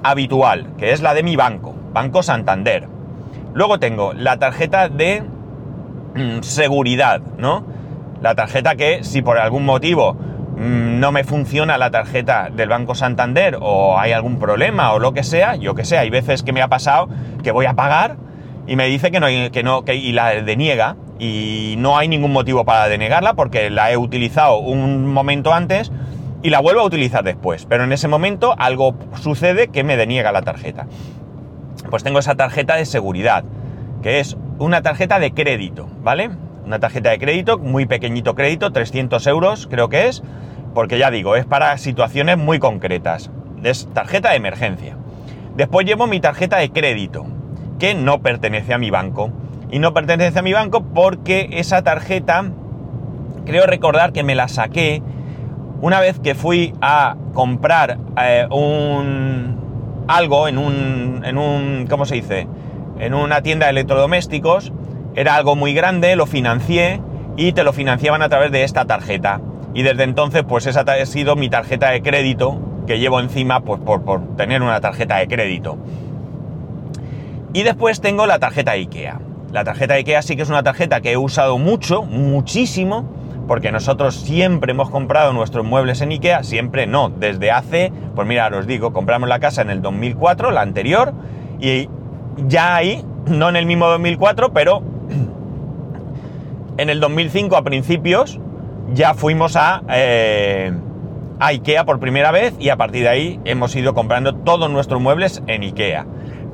habitual, 0.03 0.75
que 0.77 0.93
es 0.93 1.03
la 1.03 1.15
de 1.15 1.23
mi 1.23 1.37
banco, 1.37 1.75
Banco 1.93 2.23
Santander. 2.23 2.89
Luego 3.55 3.79
tengo 3.79 4.13
la 4.13 4.39
tarjeta 4.39 4.89
de 4.89 5.23
mm, 6.15 6.43
seguridad, 6.43 7.21
¿no? 7.39 7.65
La 8.21 8.35
tarjeta 8.35 8.75
que 8.75 9.05
si 9.05 9.23
por 9.23 9.39
algún 9.39 9.65
motivo 9.65 10.17
no 10.59 11.13
me 11.13 11.23
funciona 11.23 11.79
la 11.79 11.91
tarjeta 11.91 12.51
del 12.51 12.69
Banco 12.69 12.95
Santander 12.95 13.59
o 13.61 13.99
hay 13.99 14.13
algún 14.13 14.39
problema 14.39 14.93
o 14.93 14.99
lo 14.99 15.13
que 15.13 15.23
sea, 15.23 15.55
yo 15.55 15.75
que 15.75 15.85
sé, 15.85 15.99
hay 15.99 16.11
veces 16.11 16.43
que 16.43 16.53
me 16.53 16.63
ha 16.63 16.69
pasado 16.69 17.09
que 17.43 17.53
voy 17.53 17.67
a 17.67 17.75
pagar 17.75 18.17
y 18.67 18.75
me 18.75 18.87
dice 18.87 19.11
que 19.11 19.21
no, 19.21 19.27
que 19.27 19.63
no, 19.63 19.85
que, 19.85 19.95
y 19.95 20.13
la 20.13 20.31
deniega 20.43 20.97
y 21.19 21.77
no 21.79 21.97
hay 21.97 22.09
ningún 22.09 22.33
motivo 22.33 22.65
para 22.65 22.89
denegarla 22.89 23.35
porque 23.35 23.71
la 23.71 23.93
he 23.93 23.97
utilizado 23.97 24.59
un 24.59 25.07
momento 25.07 25.55
antes 25.55 25.93
y 26.43 26.51
la 26.51 26.61
vuelvo 26.61 26.81
a 26.81 26.85
utilizar 26.85 27.25
después. 27.25 27.65
Pero 27.67 27.85
en 27.85 27.93
ese 27.93 28.09
momento 28.09 28.55
algo 28.59 28.97
sucede 29.21 29.69
que 29.69 29.85
me 29.85 29.97
deniega 29.97 30.33
la 30.33 30.43
tarjeta. 30.43 30.87
Pues 31.89 32.03
tengo 32.03 32.19
esa 32.19 32.35
tarjeta 32.35 32.77
de 32.77 32.85
seguridad, 32.85 33.45
que 34.03 34.21
es 34.21 34.37
una 34.59 34.83
tarjeta 34.83 35.19
de 35.19 35.33
crédito, 35.33 35.89
¿vale? 36.03 36.31
Una 36.65 36.79
tarjeta 36.79 37.11
de 37.11 37.19
crédito, 37.19 37.59
muy 37.59 37.87
pequeñito 37.87 38.35
crédito, 38.35 38.73
300 38.73 39.27
euros 39.29 39.67
creo 39.71 39.89
que 39.89 40.09
es, 40.09 40.23
porque 40.79 40.97
ya 40.97 41.11
digo, 41.11 41.35
es 41.35 41.45
para 41.45 41.77
situaciones 41.77 42.39
muy 42.39 42.61
concretas. 42.61 43.33
Es 43.65 43.89
tarjeta 43.95 44.31
de 44.31 44.37
emergencia. 44.37 44.97
Después 45.57 45.85
llevo 45.85 46.07
mi 46.07 46.21
tarjeta 46.21 46.59
de 46.59 46.71
crédito, 46.71 47.27
que 47.81 47.97
no 47.97 48.23
pertenece 48.23 48.75
a 48.75 48.79
mi 48.79 48.89
banco 48.89 49.33
y 49.73 49.81
no 49.81 49.93
pertenece 49.93 50.39
a 50.39 50.43
mi 50.43 50.53
banco 50.53 50.85
porque 50.85 51.49
esa 51.51 51.83
tarjeta, 51.83 52.45
creo 53.45 53.67
recordar 53.67 54.13
que 54.13 54.23
me 54.23 54.37
la 54.37 54.47
saqué 54.47 55.03
una 55.81 55.99
vez 55.99 56.21
que 56.21 56.37
fui 56.37 56.73
a 56.81 57.17
comprar 57.35 57.99
eh, 58.23 58.47
un 58.49 60.05
algo 60.07 60.47
en 60.47 60.59
un, 60.59 61.23
en 61.25 61.39
un, 61.39 61.89
¿cómo 61.91 62.07
se 62.07 62.15
dice? 62.15 62.47
En 63.01 63.15
una 63.15 63.43
tienda 63.43 63.67
de 63.67 63.71
electrodomésticos, 63.71 64.73
era 65.17 65.35
algo 65.35 65.57
muy 65.57 65.75
grande, 65.75 66.15
lo 66.15 66.27
financié 66.27 67.01
y 67.37 67.51
te 67.51 67.65
lo 67.65 67.73
financiaban 67.73 68.23
a 68.23 68.29
través 68.29 68.53
de 68.53 68.63
esta 68.63 68.85
tarjeta. 68.85 69.41
Y 69.79 69.85
desde 69.85 70.03
entonces, 70.03 70.43
pues 70.43 70.67
esa 70.67 70.81
ha 70.81 71.07
sido 71.07 71.37
mi 71.37 71.49
tarjeta 71.49 71.91
de 71.91 72.03
crédito 72.03 72.59
que 72.89 72.99
llevo 72.99 73.21
encima, 73.21 73.61
pues 73.61 73.81
por, 73.81 74.03
por 74.03 74.35
tener 74.35 74.61
una 74.61 74.81
tarjeta 74.81 75.19
de 75.19 75.29
crédito. 75.29 75.79
Y 77.53 77.63
después 77.63 78.01
tengo 78.01 78.27
la 78.27 78.41
tarjeta 78.41 78.73
IKEA. 78.73 79.21
La 79.53 79.63
tarjeta 79.63 79.95
IKEA 79.95 80.21
sí 80.23 80.35
que 80.35 80.43
es 80.43 80.49
una 80.49 80.65
tarjeta 80.65 81.01
que 81.01 81.13
he 81.13 81.17
usado 81.17 81.59
mucho, 81.59 82.03
muchísimo, 82.03 83.09
porque 83.47 83.71
nosotros 83.71 84.17
siempre 84.17 84.73
hemos 84.73 84.91
comprado 84.91 85.33
nuestros 85.33 85.65
muebles 85.65 86.01
en 86.01 86.11
IKEA, 86.11 86.43
siempre 86.43 86.89
no, 86.89 87.11
desde 87.11 87.53
hace, 87.53 87.93
pues 88.17 88.27
mira, 88.27 88.49
os 88.49 88.67
digo, 88.67 88.93
compramos 88.93 89.29
la 89.29 89.39
casa 89.39 89.63
en 89.63 89.71
el 89.71 89.81
2004, 89.81 90.51
la 90.51 90.63
anterior, 90.63 91.15
y 91.61 91.89
ya 92.49 92.75
ahí, 92.75 93.05
no 93.29 93.49
en 93.49 93.55
el 93.55 93.67
mismo 93.67 93.87
2004, 93.87 94.53
pero 94.53 94.83
en 96.79 96.91
el 96.91 96.99
2005 96.99 97.57
a 97.57 97.63
principios 97.63 98.41
ya 98.93 99.15
fuimos 99.15 99.57
a, 99.57 99.83
eh, 99.89 100.73
a 101.41 101.47
IKEA 101.47 101.85
por 101.85 102.01
primera 102.01 102.31
vez 102.31 102.55
y 102.59 102.69
a 102.71 102.77
partir 102.77 103.03
de 103.03 103.09
ahí 103.09 103.41
hemos 103.45 103.75
ido 103.77 103.95
comprando 103.95 104.35
todos 104.35 104.71
nuestros 104.71 105.01
muebles 105.01 105.43
en 105.47 105.63
IKEA. 105.63 106.07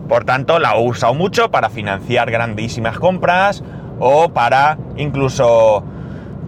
Por 0.08 0.24
tanto, 0.24 0.58
la 0.58 0.76
he 0.76 0.86
usado 0.86 1.14
mucho 1.14 1.50
para 1.50 1.70
financiar 1.70 2.30
grandísimas 2.30 2.98
compras 2.98 3.62
o 3.98 4.28
para 4.30 4.78
incluso 4.96 5.84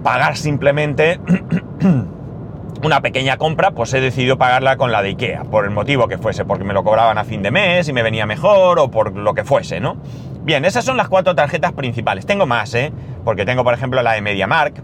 pagar 0.02 0.36
simplemente 0.36 1.20
una 2.82 3.00
pequeña 3.00 3.38
compra, 3.38 3.70
pues 3.70 3.92
he 3.94 4.00
decidido 4.00 4.38
pagarla 4.38 4.76
con 4.76 4.92
la 4.92 5.02
de 5.02 5.08
Ikea, 5.08 5.44
por 5.44 5.64
el 5.64 5.70
motivo 5.70 6.08
que 6.08 6.18
fuese, 6.18 6.44
porque 6.44 6.64
me 6.64 6.74
lo 6.74 6.84
cobraban 6.84 7.18
a 7.18 7.24
fin 7.24 7.42
de 7.42 7.50
mes 7.50 7.88
y 7.88 7.92
me 7.92 8.02
venía 8.02 8.26
mejor 8.26 8.78
o 8.78 8.90
por 8.90 9.16
lo 9.16 9.34
que 9.34 9.44
fuese, 9.44 9.80
¿no? 9.80 9.96
Bien, 10.44 10.64
esas 10.64 10.84
son 10.84 10.96
las 10.96 11.08
cuatro 11.08 11.34
tarjetas 11.34 11.72
principales. 11.72 12.26
Tengo 12.26 12.46
más, 12.46 12.74
¿eh? 12.74 12.92
Porque 13.24 13.44
tengo, 13.44 13.64
por 13.64 13.74
ejemplo, 13.74 14.00
la 14.02 14.12
de 14.12 14.20
MediaMark, 14.20 14.82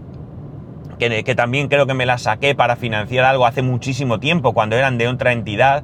que, 1.09 1.35
también 1.35 1.67
creo 1.67 1.85
que 1.85 1.93
me 1.93 2.05
la 2.05 2.17
saqué 2.17 2.55
para 2.55 2.75
financiar 2.75 3.25
algo 3.25 3.45
hace 3.45 3.61
muchísimo 3.61 4.19
tiempo, 4.19 4.53
cuando 4.53 4.75
eran 4.75 4.97
de 4.97 5.07
otra 5.07 5.31
entidad 5.31 5.83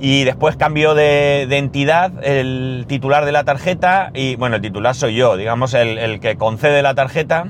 y 0.00 0.24
después 0.24 0.56
cambió 0.56 0.94
de, 0.94 1.42
entidad 1.50 2.12
el 2.24 2.86
titular 2.88 3.26
de 3.26 3.32
la 3.32 3.44
tarjeta 3.44 4.10
y 4.14 4.36
bueno, 4.36 4.56
el 4.56 4.62
titular 4.62 4.94
soy 4.94 5.14
yo, 5.14 5.36
digamos 5.36 5.74
el, 5.74 6.20
que 6.20 6.36
concede 6.36 6.82
la 6.82 6.94
tarjeta, 6.94 7.48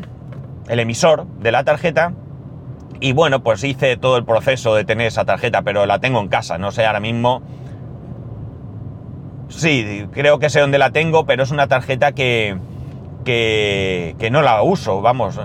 el 0.69 0.81
emisor 0.81 1.27
de 1.27 1.53
la 1.53 1.65
tarjeta. 1.65 2.13
Y 3.03 3.13
bueno, 3.13 3.43
pues 3.43 3.65
hice 3.65 3.97
todo 3.97 4.19
el 4.19 4.25
proceso 4.25 4.75
de 4.75 4.85
tener 4.85 5.07
esa 5.07 5.25
tarjeta, 5.25 5.63
pero 5.63 5.87
la 5.87 6.01
tengo 6.01 6.21
en 6.21 6.29
casa, 6.29 6.59
no 6.59 6.71
sé 6.71 6.85
ahora 6.85 7.01
mismo. 7.01 7.41
Sí, 9.49 10.07
creo 10.13 10.39
que 10.39 10.51
sé 10.51 10.61
dónde 10.61 10.77
la 10.77 10.91
tengo, 10.91 11.25
pero 11.25 11.45
es 11.45 11.51
una 11.51 11.67
tarjeta 11.67 12.13
que, 12.13 12.59
que 13.25 14.29
no 14.31 14.43
la 14.43 14.63
uso, 14.63 15.01
vamos. 15.01 15.39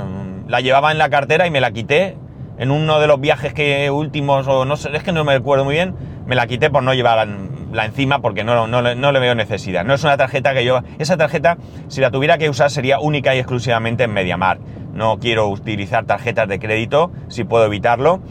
La 0.48 0.62
llevaba 0.62 0.92
en 0.92 0.98
la 0.98 1.10
cartera 1.10 1.48
y 1.48 1.52
me 1.52 1.62
la 1.62 1.72
quité 1.72 2.18
en 2.58 2.72
uno 2.72 3.00
de 3.00 3.08
los 3.08 3.20
viajes 3.20 3.54
que 3.54 3.90
últimos, 3.92 4.48
o 4.48 4.66
no 4.66 4.78
sé, 4.78 4.96
es 4.96 5.04
que 5.04 5.12
no 5.12 5.24
me 5.24 5.34
recuerdo 5.34 5.66
muy 5.66 5.75
bien, 5.75 5.96
me 6.25 6.36
la 6.36 6.48
quité 6.48 6.70
por 6.70 6.84
no 6.84 6.94
llevar 6.94 7.28
la 7.72 7.86
encima 7.86 8.22
porque 8.22 8.44
no, 8.44 8.68
no, 8.68 8.96
no, 8.96 9.12
le 9.12 9.20
veo 9.20 9.36
necesidad. 9.36 9.84
No 9.84 9.94
es 9.94 10.04
una 10.04 10.18
tarjeta 10.18 10.54
que 10.54 10.66
yo... 10.66 10.82
Esa 10.98 11.18
tarjeta, 11.18 11.58
si 11.88 12.02
la 12.02 12.12
tuviera 12.12 12.38
que 12.38 12.50
usar, 12.50 12.72
sería 12.72 13.00
única 13.00 13.36
y 13.36 13.40
exclusivamente 13.40 14.06
en 14.06 14.14
MediaMark. 14.14 14.62
No 14.94 15.20
quiero 15.20 15.50
utilizar 15.50 16.06
tarjetas 16.06 16.48
de 16.48 16.60
crédito, 16.60 17.12
si 17.28 17.44
puedo 17.44 17.66
evitarlo. 17.66 18.22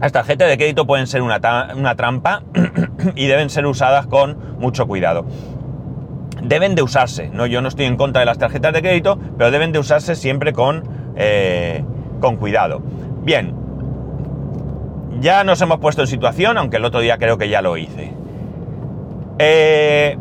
Las 0.00 0.12
tarjetas 0.12 0.48
de 0.48 0.56
crédito 0.56 0.86
pueden 0.86 1.08
ser 1.08 1.22
una, 1.22 1.40
una 1.76 1.96
trampa 1.96 2.44
y 3.16 3.26
deben 3.26 3.50
ser 3.50 3.66
usadas 3.66 4.06
con 4.06 4.56
mucho 4.58 4.86
cuidado. 4.86 5.26
Deben 6.40 6.76
de 6.76 6.82
usarse, 6.82 7.28
¿no? 7.30 7.46
Yo 7.46 7.60
no 7.60 7.68
estoy 7.68 7.86
en 7.86 7.96
contra 7.96 8.20
de 8.20 8.26
las 8.26 8.38
tarjetas 8.38 8.72
de 8.72 8.80
crédito, 8.80 9.18
pero 9.36 9.50
deben 9.50 9.72
de 9.72 9.80
usarse 9.80 10.14
siempre 10.14 10.52
con, 10.52 10.84
eh, 11.18 11.84
con 12.20 12.36
cuidado. 12.36 12.80
Bien, 13.24 13.52
ya 15.20 15.44
nos 15.44 15.60
hemos 15.60 15.78
puesto 15.78 16.02
en 16.02 16.08
situación, 16.08 16.56
aunque 16.56 16.76
el 16.76 16.84
otro 16.84 17.00
día 17.00 17.18
creo 17.18 17.36
que 17.36 17.48
ya 17.48 17.60
lo 17.60 17.76
hice. 17.76 18.12
Eh, 19.38 20.16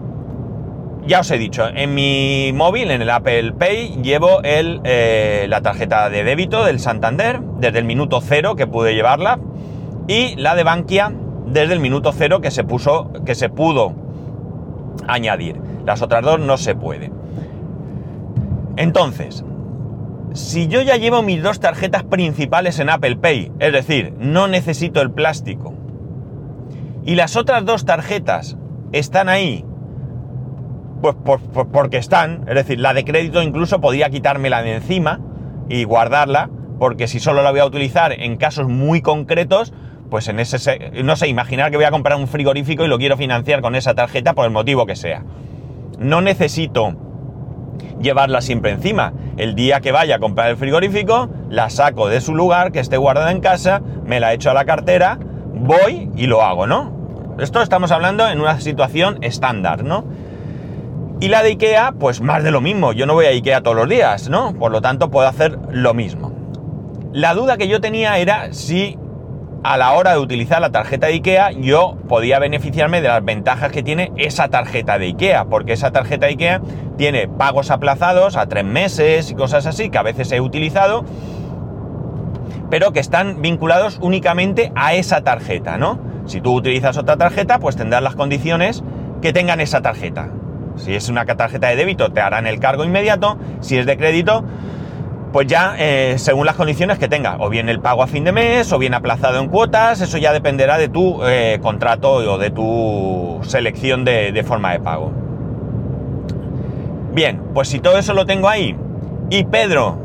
ya 1.06 1.22
os 1.22 1.32
he 1.32 1.38
dicho, 1.38 1.68
en 1.68 1.94
mi 1.94 2.52
móvil, 2.54 2.92
en 2.92 3.02
el 3.02 3.10
Apple 3.10 3.54
Pay, 3.54 4.02
llevo 4.02 4.42
eh, 4.44 5.46
la 5.48 5.62
tarjeta 5.62 6.10
de 6.10 6.24
débito 6.24 6.66
del 6.66 6.80
Santander 6.80 7.40
desde 7.60 7.80
el 7.80 7.86
minuto 7.86 8.20
cero 8.22 8.56
que 8.56 8.68
pude 8.68 8.94
llevarla 8.94 9.40
y 10.08 10.36
la 10.36 10.56
de 10.56 10.64
Bankia 10.64 11.14
desde 11.46 11.74
el 11.74 11.80
minuto 11.80 12.12
cero 12.12 12.42
que 12.42 12.52
se 12.52 12.64
puso, 12.64 13.12
que 13.26 13.36
se 13.36 13.50
pudo 13.50 13.94
añadir. 15.08 15.62
Las 15.86 16.02
otras 16.02 16.24
dos 16.24 16.40
no 16.40 16.58
se 16.58 16.76
puede. 16.76 17.12
Entonces, 18.76 19.46
si 20.34 20.68
yo 20.68 20.82
ya 20.82 20.98
llevo 20.98 21.22
mis 21.22 21.42
dos 21.42 21.60
tarjetas 21.60 22.04
principales 22.04 22.80
en 22.80 22.90
Apple 22.90 23.18
Pay, 23.18 23.52
es 23.60 23.74
decir, 23.74 24.14
no 24.20 24.48
necesito 24.48 25.02
el 25.02 25.12
plástico, 25.12 25.74
y 27.06 27.16
las 27.16 27.36
otras 27.36 27.66
dos 27.66 27.86
tarjetas 27.86 28.58
están 28.92 29.30
ahí, 29.30 29.66
pues 31.02 31.16
porque 31.72 31.98
están, 31.98 32.44
es 32.48 32.56
decir, 32.56 32.80
la 32.80 32.94
de 32.94 33.06
crédito 33.06 33.42
incluso 33.42 33.80
podría 33.80 34.10
quitármela 34.10 34.62
de 34.62 34.76
encima 34.76 35.22
y 35.70 35.84
guardarla, 35.84 36.50
porque 36.80 37.08
si 37.08 37.20
solo 37.20 37.44
la 37.44 37.52
voy 37.52 37.60
a 37.60 37.66
utilizar 37.66 38.12
en 38.12 38.38
casos 38.38 38.68
muy 38.68 39.02
concretos, 39.02 39.74
pues 40.10 40.28
en 40.28 40.40
ese, 40.40 40.92
no 41.04 41.16
sé, 41.16 41.28
imaginar 41.28 41.72
que 41.72 41.78
voy 41.78 41.86
a 41.86 41.92
comprar 41.92 42.18
un 42.18 42.28
frigorífico 42.28 42.86
y 42.86 42.88
lo 42.88 42.98
quiero 42.98 43.18
financiar 43.18 43.62
con 43.62 43.76
esa 43.76 43.94
tarjeta 43.94 44.34
por 44.34 44.46
el 44.46 44.52
motivo 44.52 44.86
que 44.86 44.96
sea. 44.96 45.24
No 46.00 46.22
necesito 46.22 46.96
llevarla 48.02 48.42
siempre 48.42 48.72
encima. 48.72 49.14
El 49.38 49.56
día 49.56 49.82
que 49.82 49.92
vaya 49.92 50.16
a 50.16 50.20
comprar 50.20 50.50
el 50.50 50.58
frigorífico, 50.58 51.30
la 51.50 51.70
saco 51.70 52.08
de 52.08 52.22
su 52.22 52.36
lugar, 52.36 52.72
que 52.72 52.80
esté 52.80 52.98
guardada 52.98 53.32
en 53.32 53.40
casa, 53.40 53.82
me 54.06 54.20
la 54.20 54.34
echo 54.34 54.52
a 54.52 54.54
la 54.54 54.66
cartera, 54.66 55.20
voy 55.54 56.12
y 56.16 56.28
lo 56.28 56.42
hago, 56.42 56.68
¿no? 56.68 57.36
Esto 57.40 57.62
estamos 57.62 57.92
hablando 57.92 58.28
en 58.28 58.42
una 58.42 58.60
situación 58.60 59.20
estándar, 59.22 59.84
¿no? 59.84 60.06
Y 61.20 61.30
la 61.30 61.42
de 61.42 61.50
IKEA, 61.50 61.94
pues 61.94 62.22
más 62.22 62.44
de 62.44 62.52
lo 62.52 62.62
mismo. 62.62 62.94
Yo 62.94 63.06
no 63.06 63.14
voy 63.14 63.26
a 63.26 63.30
IKEA 63.30 63.62
todos 63.62 63.76
los 63.76 63.90
días, 63.90 64.30
¿no? 64.30 64.54
Por 64.54 64.72
lo 64.72 64.82
tanto, 64.82 65.10
puedo 65.10 65.28
hacer 65.28 65.58
lo 65.72 65.94
mismo. 65.94 66.32
La 67.12 67.34
duda 67.34 67.58
que 67.58 67.68
yo 67.68 67.82
tenía 67.82 68.20
era 68.20 68.54
si 68.54 68.98
a 69.68 69.76
la 69.76 69.92
hora 69.92 70.14
de 70.14 70.20
utilizar 70.20 70.62
la 70.62 70.70
tarjeta 70.70 71.08
de 71.08 71.16
IKEA 71.16 71.52
yo 71.52 71.98
podía 72.08 72.40
beneficiarme 72.40 73.02
de 73.02 73.10
las 73.10 73.26
ventajas 73.26 73.70
que 73.70 73.84
tiene 73.84 74.14
esa 74.16 74.48
tarjeta 74.48 74.98
de 74.98 75.08
IKEA, 75.08 75.44
porque 75.50 75.74
esa 75.74 75.92
tarjeta 75.92 76.26
de 76.26 76.32
IKEA 76.32 76.62
tiene 76.96 77.28
pagos 77.28 77.70
aplazados 77.70 78.38
a 78.38 78.48
tres 78.48 78.64
meses 78.64 79.30
y 79.30 79.36
cosas 79.36 79.66
así 79.66 79.90
que 79.90 79.98
a 79.98 80.04
veces 80.04 80.32
he 80.32 80.40
utilizado, 80.40 81.04
pero 82.70 82.94
que 82.94 83.02
están 83.02 83.42
vinculados 83.42 84.00
únicamente 84.02 84.72
a 84.74 84.94
esa 84.94 85.26
tarjeta, 85.26 85.78
¿no? 85.78 86.00
Si 86.28 86.40
tú 86.40 86.54
utilizas 86.54 86.96
otra 86.96 87.18
tarjeta, 87.18 87.60
pues 87.60 87.76
tendrás 87.76 88.02
las 88.02 88.16
condiciones 88.16 88.86
que 89.22 89.34
tengan 89.34 89.60
esa 89.60 89.82
tarjeta. 89.82 90.30
Si 90.78 90.96
es 90.96 91.10
una 91.10 91.26
tarjeta 91.26 91.68
de 91.68 91.76
débito, 91.76 92.14
te 92.14 92.22
harán 92.22 92.48
el 92.48 92.60
cargo 92.60 92.86
inmediato. 92.86 93.38
Si 93.60 93.78
es 93.78 93.86
de 93.86 93.98
crédito, 93.98 94.46
pues 95.38 95.46
ya 95.46 95.76
eh, 95.78 96.16
según 96.18 96.48
las 96.48 96.56
condiciones 96.56 96.98
que 96.98 97.08
tenga, 97.08 97.38
o 97.40 97.48
bien 97.48 97.70
el 97.70 97.80
pago 97.80 98.02
a 98.02 98.08
fin 98.08 98.24
de 98.24 98.32
mes, 98.32 98.74
o 98.74 98.80
bien 98.80 98.96
aplazado 98.96 99.40
en 99.40 99.50
cuotas, 99.50 100.02
eso 100.02 100.18
ya 100.18 100.34
dependerá 100.34 100.80
de 100.80 100.90
tu 100.90 101.24
eh, 101.28 101.60
contrato 101.62 102.12
o 102.14 102.40
de 102.40 102.50
tu 102.50 103.38
selección 103.44 104.04
de, 104.04 104.44
forma 104.44 104.72
de 104.72 104.80
pago. 104.80 105.12
Bien, 107.14 107.40
pues 107.54 107.68
si 107.68 107.80
todo 107.80 108.00
eso 108.00 108.16
lo 108.16 108.26
tengo 108.26 108.50
ahí 108.50 108.76
y 109.30 109.44
Pedro 109.44 110.00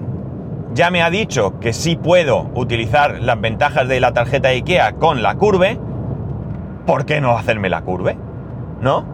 ya 0.75 0.91
me 0.91 1.03
ha 1.03 1.09
dicho 1.09 1.59
que 1.61 1.73
sí 1.73 1.97
puedo 1.97 2.51
utilizar 2.55 3.21
las 3.23 3.41
ventajas 3.41 3.89
de 3.89 4.01
la 4.01 4.12
tarjeta 4.12 4.51
de 4.51 4.57
IKEA 4.57 4.97
con 4.97 5.23
la 5.23 5.37
curve, 5.37 5.79
¿por 6.85 7.07
qué 7.07 7.23
no 7.23 7.39
hacerme 7.39 7.71
la 7.71 7.81
curve? 7.81 8.19
¿No? 8.83 9.07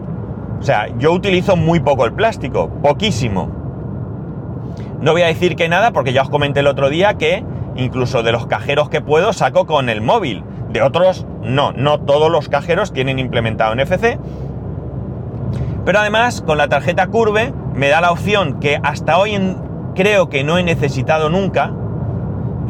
O 0.58 0.64
sea, 0.64 0.88
yo 0.98 1.12
utilizo 1.12 1.54
muy 1.54 1.78
poco 1.78 2.04
el 2.04 2.12
plástico, 2.12 2.70
poquísimo. 2.82 3.57
No 5.00 5.12
voy 5.12 5.22
a 5.22 5.26
decir 5.26 5.54
que 5.56 5.68
nada 5.68 5.92
porque 5.92 6.12
ya 6.12 6.22
os 6.22 6.30
comenté 6.30 6.60
el 6.60 6.66
otro 6.66 6.90
día 6.90 7.14
que 7.14 7.44
incluso 7.76 8.22
de 8.22 8.32
los 8.32 8.46
cajeros 8.46 8.88
que 8.88 9.00
puedo 9.00 9.32
saco 9.32 9.66
con 9.66 9.88
el 9.88 10.00
móvil. 10.00 10.44
De 10.70 10.82
otros 10.82 11.26
no, 11.42 11.72
no 11.72 12.00
todos 12.00 12.30
los 12.30 12.48
cajeros 12.48 12.92
tienen 12.92 13.18
implementado 13.18 13.74
NFC. 13.74 14.18
Pero 15.84 16.00
además 16.00 16.42
con 16.42 16.58
la 16.58 16.68
tarjeta 16.68 17.06
Curve 17.06 17.54
me 17.74 17.88
da 17.88 18.00
la 18.00 18.10
opción 18.10 18.60
que 18.60 18.78
hasta 18.82 19.18
hoy 19.18 19.38
creo 19.94 20.28
que 20.28 20.44
no 20.44 20.58
he 20.58 20.62
necesitado 20.62 21.30
nunca 21.30 21.72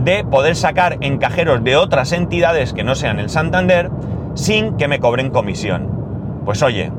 de 0.05 0.25
poder 0.25 0.55
sacar 0.55 0.99
en 1.01 1.19
cajeros 1.19 1.65
de 1.65 1.77
otras 1.77 2.13
entidades 2.13 2.73
que 2.73 2.85
no 2.85 2.95
sean 2.95 3.19
el 3.19 3.31
Santander 3.31 3.91
sin 4.35 4.77
que 4.77 4.87
me 4.87 5.01
cobren 5.01 5.31
comisión. 5.31 6.43
Pues 6.45 6.63
oye, 6.63 6.93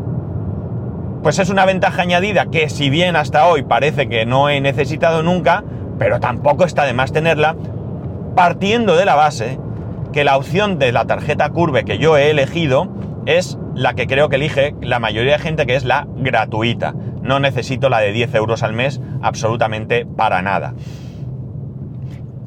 pues 1.21 1.39
es 1.39 1.49
una 1.49 1.65
ventaja 1.65 2.01
añadida 2.01 2.45
que 2.47 2.69
si 2.69 2.89
bien 2.89 3.15
hasta 3.15 3.47
hoy 3.47 3.63
parece 3.63 4.07
que 4.07 4.25
no 4.25 4.49
he 4.49 4.61
necesitado 4.61 5.23
nunca, 5.23 5.63
pero 5.97 6.19
tampoco 6.19 6.65
está 6.65 6.85
de 6.85 6.93
más 6.93 7.11
tenerla, 7.11 7.55
partiendo 8.35 8.95
de 8.95 9.05
la 9.05 9.15
base 9.15 9.59
que 10.13 10.23
la 10.23 10.37
opción 10.37 10.79
de 10.79 10.91
la 10.91 11.05
tarjeta 11.05 11.49
Curve 11.49 11.83
que 11.83 11.97
yo 11.97 12.17
he 12.17 12.29
elegido 12.29 12.87
es 13.25 13.57
la 13.75 13.93
que 13.93 14.07
creo 14.07 14.29
que 14.29 14.37
elige 14.37 14.75
la 14.81 14.99
mayoría 14.99 15.33
de 15.33 15.39
gente, 15.39 15.65
que 15.65 15.75
es 15.75 15.83
la 15.83 16.07
gratuita. 16.15 16.95
No 17.21 17.39
necesito 17.39 17.89
la 17.89 17.99
de 17.99 18.11
10 18.11 18.33
euros 18.35 18.63
al 18.63 18.73
mes 18.73 19.01
absolutamente 19.21 20.05
para 20.05 20.41
nada. 20.41 20.73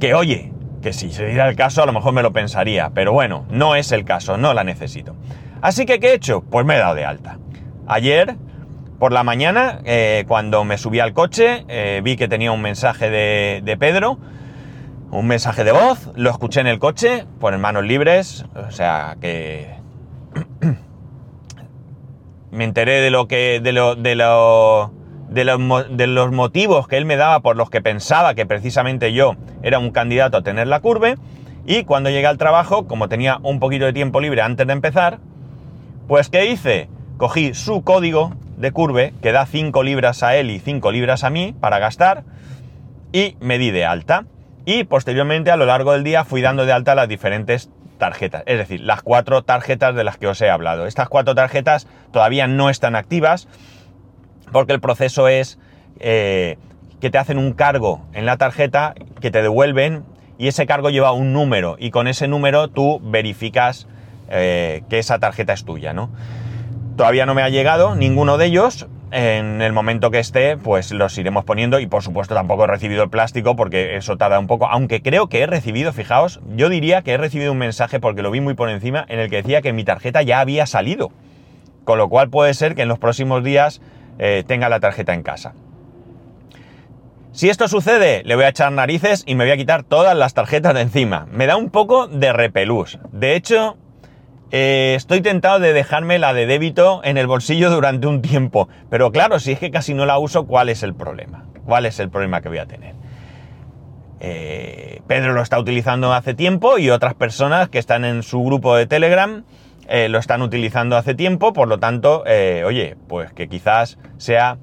Que 0.00 0.14
oye, 0.14 0.52
que 0.82 0.92
si 0.92 1.12
se 1.12 1.26
diera 1.26 1.48
el 1.48 1.56
caso 1.56 1.82
a 1.82 1.86
lo 1.86 1.92
mejor 1.92 2.12
me 2.12 2.22
lo 2.22 2.32
pensaría, 2.32 2.90
pero 2.92 3.12
bueno, 3.12 3.44
no 3.50 3.76
es 3.76 3.92
el 3.92 4.04
caso, 4.04 4.36
no 4.36 4.54
la 4.54 4.64
necesito. 4.64 5.14
Así 5.60 5.86
que, 5.86 6.00
¿qué 6.00 6.08
he 6.08 6.14
hecho? 6.14 6.42
Pues 6.42 6.66
me 6.66 6.74
he 6.74 6.78
dado 6.78 6.96
de 6.96 7.04
alta. 7.04 7.38
Ayer, 7.86 8.36
por 9.02 9.10
la 9.10 9.24
mañana, 9.24 9.80
eh, 9.84 10.24
cuando 10.28 10.62
me 10.62 10.78
subí 10.78 11.00
al 11.00 11.12
coche, 11.12 11.64
eh, 11.66 12.00
vi 12.04 12.14
que 12.14 12.28
tenía 12.28 12.52
un 12.52 12.62
mensaje 12.62 13.10
de, 13.10 13.76
Pedro, 13.76 14.16
un 15.10 15.26
mensaje 15.26 15.64
de 15.64 15.72
voz, 15.72 16.12
lo 16.14 16.30
escuché 16.30 16.60
en 16.60 16.68
el 16.68 16.78
coche, 16.78 17.26
por 17.40 17.58
manos 17.58 17.82
libres, 17.82 18.44
o 18.54 18.70
sea 18.70 19.16
que 19.20 19.74
me 22.52 22.62
enteré 22.62 23.00
de 23.00 23.10
lo 23.10 23.26
que. 23.26 23.58
de 23.60 23.72
lo. 23.72 23.96
de 23.96 24.14
lo. 24.14 24.92
Los, 25.34 25.96
de 25.96 26.06
los 26.06 26.30
motivos 26.30 26.86
que 26.86 26.96
él 26.96 27.04
me 27.04 27.16
daba 27.16 27.40
por 27.40 27.56
los 27.56 27.70
que 27.70 27.80
pensaba 27.80 28.34
que 28.34 28.46
precisamente 28.46 29.12
yo 29.12 29.34
era 29.64 29.80
un 29.80 29.90
candidato 29.90 30.36
a 30.36 30.42
tener 30.42 30.68
la 30.68 30.78
curve. 30.78 31.16
Y 31.66 31.82
cuando 31.82 32.08
llegué 32.08 32.28
al 32.28 32.38
trabajo, 32.38 32.86
como 32.86 33.08
tenía 33.08 33.40
un 33.42 33.58
poquito 33.58 33.84
de 33.84 33.92
tiempo 33.92 34.20
libre 34.20 34.42
antes 34.42 34.64
de 34.64 34.72
empezar, 34.72 35.18
pues 36.06 36.28
¿qué 36.28 36.46
hice? 36.46 36.88
Cogí 37.16 37.52
su 37.54 37.82
código 37.82 38.36
de 38.56 38.72
curve, 38.72 39.12
que 39.22 39.32
da 39.32 39.46
5 39.46 39.82
libras 39.82 40.22
a 40.22 40.36
él 40.36 40.50
y 40.50 40.58
5 40.58 40.92
libras 40.92 41.24
a 41.24 41.30
mí 41.30 41.54
para 41.58 41.78
gastar, 41.78 42.24
y 43.12 43.36
me 43.40 43.58
di 43.58 43.70
de 43.70 43.84
alta. 43.84 44.24
Y 44.64 44.84
posteriormente 44.84 45.50
a 45.50 45.56
lo 45.56 45.66
largo 45.66 45.92
del 45.92 46.04
día 46.04 46.24
fui 46.24 46.40
dando 46.40 46.64
de 46.64 46.72
alta 46.72 46.94
las 46.94 47.08
diferentes 47.08 47.70
tarjetas, 47.98 48.42
es 48.46 48.58
decir, 48.58 48.80
las 48.80 49.02
cuatro 49.02 49.42
tarjetas 49.42 49.94
de 49.94 50.02
las 50.02 50.16
que 50.16 50.26
os 50.26 50.40
he 50.40 50.50
hablado. 50.50 50.86
Estas 50.86 51.08
cuatro 51.08 51.34
tarjetas 51.34 51.86
todavía 52.10 52.46
no 52.48 52.68
están 52.68 52.96
activas 52.96 53.48
porque 54.50 54.72
el 54.72 54.80
proceso 54.80 55.28
es 55.28 55.58
eh, 56.00 56.58
que 57.00 57.10
te 57.10 57.18
hacen 57.18 57.38
un 57.38 57.52
cargo 57.52 58.02
en 58.12 58.26
la 58.26 58.36
tarjeta, 58.36 58.94
que 59.20 59.30
te 59.30 59.42
devuelven 59.42 60.04
y 60.38 60.48
ese 60.48 60.66
cargo 60.66 60.90
lleva 60.90 61.12
un 61.12 61.32
número 61.32 61.76
y 61.78 61.90
con 61.90 62.08
ese 62.08 62.26
número 62.26 62.68
tú 62.68 63.00
verificas 63.02 63.86
eh, 64.30 64.82
que 64.88 64.98
esa 64.98 65.18
tarjeta 65.18 65.52
es 65.52 65.64
tuya, 65.64 65.92
¿no? 65.92 66.10
Todavía 66.96 67.26
no 67.26 67.34
me 67.34 67.42
ha 67.42 67.48
llegado 67.48 67.94
ninguno 67.94 68.36
de 68.38 68.46
ellos, 68.46 68.86
en 69.12 69.60
el 69.60 69.72
momento 69.72 70.10
que 70.10 70.18
esté, 70.18 70.56
pues 70.56 70.90
los 70.90 71.16
iremos 71.18 71.44
poniendo 71.44 71.78
y 71.78 71.86
por 71.86 72.02
supuesto 72.02 72.34
tampoco 72.34 72.64
he 72.64 72.66
recibido 72.66 73.02
el 73.02 73.10
plástico 73.10 73.56
porque 73.56 73.96
eso 73.96 74.16
tarda 74.16 74.38
un 74.38 74.46
poco, 74.46 74.66
aunque 74.66 75.02
creo 75.02 75.28
que 75.28 75.40
he 75.40 75.46
recibido, 75.46 75.92
fijaos, 75.92 76.40
yo 76.56 76.70
diría 76.70 77.02
que 77.02 77.12
he 77.12 77.18
recibido 77.18 77.52
un 77.52 77.58
mensaje 77.58 78.00
porque 78.00 78.22
lo 78.22 78.30
vi 78.30 78.40
muy 78.40 78.54
por 78.54 78.70
encima 78.70 79.04
en 79.08 79.20
el 79.20 79.28
que 79.28 79.36
decía 79.36 79.60
que 79.60 79.72
mi 79.72 79.84
tarjeta 79.84 80.22
ya 80.22 80.40
había 80.40 80.66
salido, 80.66 81.12
con 81.84 81.98
lo 81.98 82.08
cual 82.08 82.30
puede 82.30 82.54
ser 82.54 82.74
que 82.74 82.82
en 82.82 82.88
los 82.88 82.98
próximos 82.98 83.44
días 83.44 83.82
eh, 84.18 84.44
tenga 84.46 84.70
la 84.70 84.80
tarjeta 84.80 85.12
en 85.12 85.22
casa. 85.22 85.52
Si 87.32 87.48
esto 87.48 87.68
sucede, 87.68 88.22
le 88.24 88.34
voy 88.34 88.44
a 88.44 88.48
echar 88.48 88.72
narices 88.72 89.24
y 89.26 89.34
me 89.34 89.44
voy 89.44 89.52
a 89.52 89.56
quitar 89.56 89.82
todas 89.82 90.16
las 90.16 90.34
tarjetas 90.34 90.74
de 90.74 90.82
encima. 90.82 91.26
Me 91.32 91.46
da 91.46 91.56
un 91.56 91.70
poco 91.70 92.06
de 92.06 92.32
repelús. 92.32 92.98
De 93.10 93.36
hecho, 93.36 93.78
eh, 94.54 94.92
estoy 94.96 95.22
tentado 95.22 95.60
de 95.60 95.72
dejarme 95.72 96.18
la 96.18 96.34
de 96.34 96.44
débito 96.44 97.00
en 97.04 97.16
el 97.16 97.26
bolsillo 97.26 97.70
durante 97.70 98.06
un 98.06 98.20
tiempo. 98.20 98.68
Pero 98.90 99.10
claro, 99.10 99.40
si 99.40 99.52
es 99.52 99.58
que 99.58 99.70
casi 99.70 99.94
no 99.94 100.04
la 100.04 100.18
uso, 100.18 100.46
¿cuál 100.46 100.68
es 100.68 100.82
el 100.82 100.94
problema? 100.94 101.46
¿Cuál 101.64 101.86
es 101.86 101.98
el 102.00 102.10
problema 102.10 102.42
que 102.42 102.50
voy 102.50 102.58
a 102.58 102.66
tener? 102.66 102.94
Eh, 104.20 105.00
Pedro 105.06 105.32
lo 105.32 105.40
está 105.40 105.58
utilizando 105.58 106.12
hace 106.12 106.34
tiempo 106.34 106.76
y 106.76 106.90
otras 106.90 107.14
personas 107.14 107.70
que 107.70 107.78
están 107.78 108.04
en 108.04 108.22
su 108.22 108.44
grupo 108.44 108.76
de 108.76 108.86
Telegram 108.86 109.42
eh, 109.88 110.10
lo 110.10 110.18
están 110.18 110.42
utilizando 110.42 110.98
hace 110.98 111.14
tiempo, 111.14 111.54
por 111.54 111.66
lo 111.66 111.78
tanto, 111.78 112.22
oye, 112.22 112.96
pues 113.08 113.32
que 113.32 113.48
quizás 113.48 113.98
sea 114.18 114.58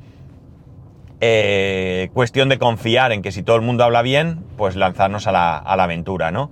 cuestión 2.13 2.47
de 2.47 2.59
confiar 2.59 3.11
en 3.11 3.23
que 3.23 3.31
si 3.31 3.41
todo 3.41 3.55
el 3.55 3.63
mundo 3.63 3.83
habla 3.83 4.03
bien, 4.03 4.45
pues 4.55 4.75
lanzarnos 4.75 5.25
a 5.25 5.31
la, 5.31 5.57
a 5.57 5.75
la 5.75 5.83
aventura, 5.85 6.29
¿no? 6.31 6.51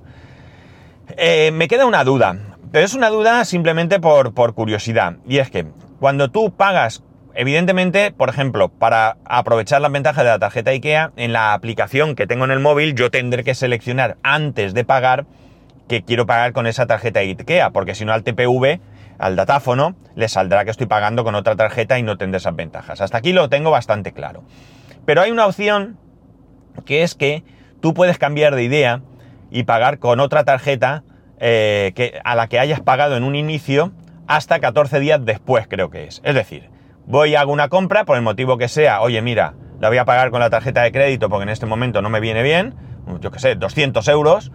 me 1.18 1.68
queda 1.68 1.86
una 1.86 2.04
duda. 2.04 2.57
Pero 2.72 2.86
es 2.86 2.94
una 2.94 3.10
duda 3.10 3.46
simplemente 3.46 4.00
por, 4.00 4.34
curiosidad. 4.54 5.18
Y 5.26 5.38
es 5.38 5.50
que 5.50 5.66
cuando 6.00 6.30
tú 6.30 6.52
pagas, 6.52 7.02
evidentemente, 7.34 8.12
por 8.12 8.30
ejemplo, 8.30 8.70
para 8.70 9.18
aprovechar 9.26 9.82
las 9.82 9.92
ventajas 9.92 10.24
de 10.24 10.32
la 10.32 10.40
tarjeta 10.40 10.72
IKEA, 10.72 11.12
en 11.16 11.32
la 11.32 11.54
aplicación 11.54 12.16
que 12.16 12.28
tengo 12.28 12.46
en 12.46 12.52
el 12.52 12.60
móvil, 12.60 12.94
yo 12.94 13.10
tendré 13.10 13.44
que 13.44 13.56
seleccionar 13.56 14.18
antes 14.22 14.74
de 14.74 14.84
pagar 14.84 15.26
que 15.88 16.04
quiero 16.04 16.26
pagar 16.26 16.52
con 16.52 16.68
esa 16.68 16.86
tarjeta 16.86 17.22
IKEA, 17.22 17.70
porque 17.70 17.96
si 17.96 18.04
no 18.04 18.12
al 18.12 18.24
TPV, 18.24 18.82
al 19.18 19.38
datáfono, 19.38 19.96
le 20.16 20.28
saldrá 20.28 20.66
que 20.66 20.72
estoy 20.72 20.88
pagando 20.88 21.24
con 21.24 21.36
otra 21.36 21.56
tarjeta 21.56 21.98
y 21.98 22.04
no 22.04 22.18
tendré 22.18 22.38
esas 22.38 22.56
ventajas. 22.56 23.00
Hasta 23.00 23.18
aquí 23.18 23.32
lo 23.32 23.48
tengo 23.48 23.72
bastante 23.72 24.12
claro. 24.12 24.44
Pero 25.06 25.22
hay 25.22 25.32
una 25.32 25.46
opción 25.46 25.98
que 26.86 27.04
es 27.04 27.16
que 27.16 27.44
tú 27.80 27.94
puedes 27.94 28.18
cambiar 28.18 28.56
de 28.56 28.64
idea 28.64 29.02
y 29.50 29.64
pagar 29.64 30.00
con 30.00 30.20
otra 30.20 30.44
tarjeta 30.44 31.04
eh, 31.40 31.92
que, 31.96 32.20
a 32.24 32.36
la 32.36 32.48
que 32.48 32.60
hayas 32.60 32.82
pagado 32.82 33.18
en 33.18 33.24
un 33.24 33.36
inicio 33.36 33.92
hasta 34.28 34.60
14 34.60 35.00
días 35.00 35.24
después, 35.24 35.68
creo 35.68 35.90
que 35.90 36.06
es. 36.06 36.22
Es 36.24 36.36
decir, 36.36 36.70
voy 37.06 37.36
a 37.36 37.42
hago 37.42 37.54
una 37.54 37.70
compra 37.70 38.06
por 38.06 38.18
el 38.18 38.24
motivo 38.24 38.58
que 38.58 38.68
sea, 38.68 39.02
oye, 39.02 39.22
mira, 39.22 39.54
la 39.80 39.90
voy 39.90 39.98
a 39.98 40.06
pagar 40.06 40.32
con 40.32 40.40
la 40.40 40.50
tarjeta 40.50 40.84
de 40.84 40.92
crédito 40.92 41.30
porque 41.30 41.44
en 41.44 41.50
este 41.50 41.66
momento 41.66 42.02
no 42.02 42.10
me 42.10 42.20
viene 42.20 42.44
bien, 42.44 42.76
yo 43.22 43.32
que 43.32 43.40
sé, 43.40 43.56
200 43.56 44.08
euros, 44.10 44.52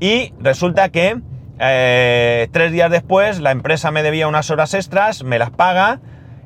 y 0.00 0.32
resulta 0.40 0.90
que 0.90 1.20
eh, 1.60 2.48
tres 2.52 2.70
días 2.70 2.90
después 2.90 3.40
la 3.40 3.50
empresa 3.50 3.90
me 3.90 4.02
debía 4.02 4.28
unas 4.28 4.50
horas 4.50 4.74
extras, 4.74 5.24
me 5.24 5.38
las 5.38 5.50
paga 5.50 6.00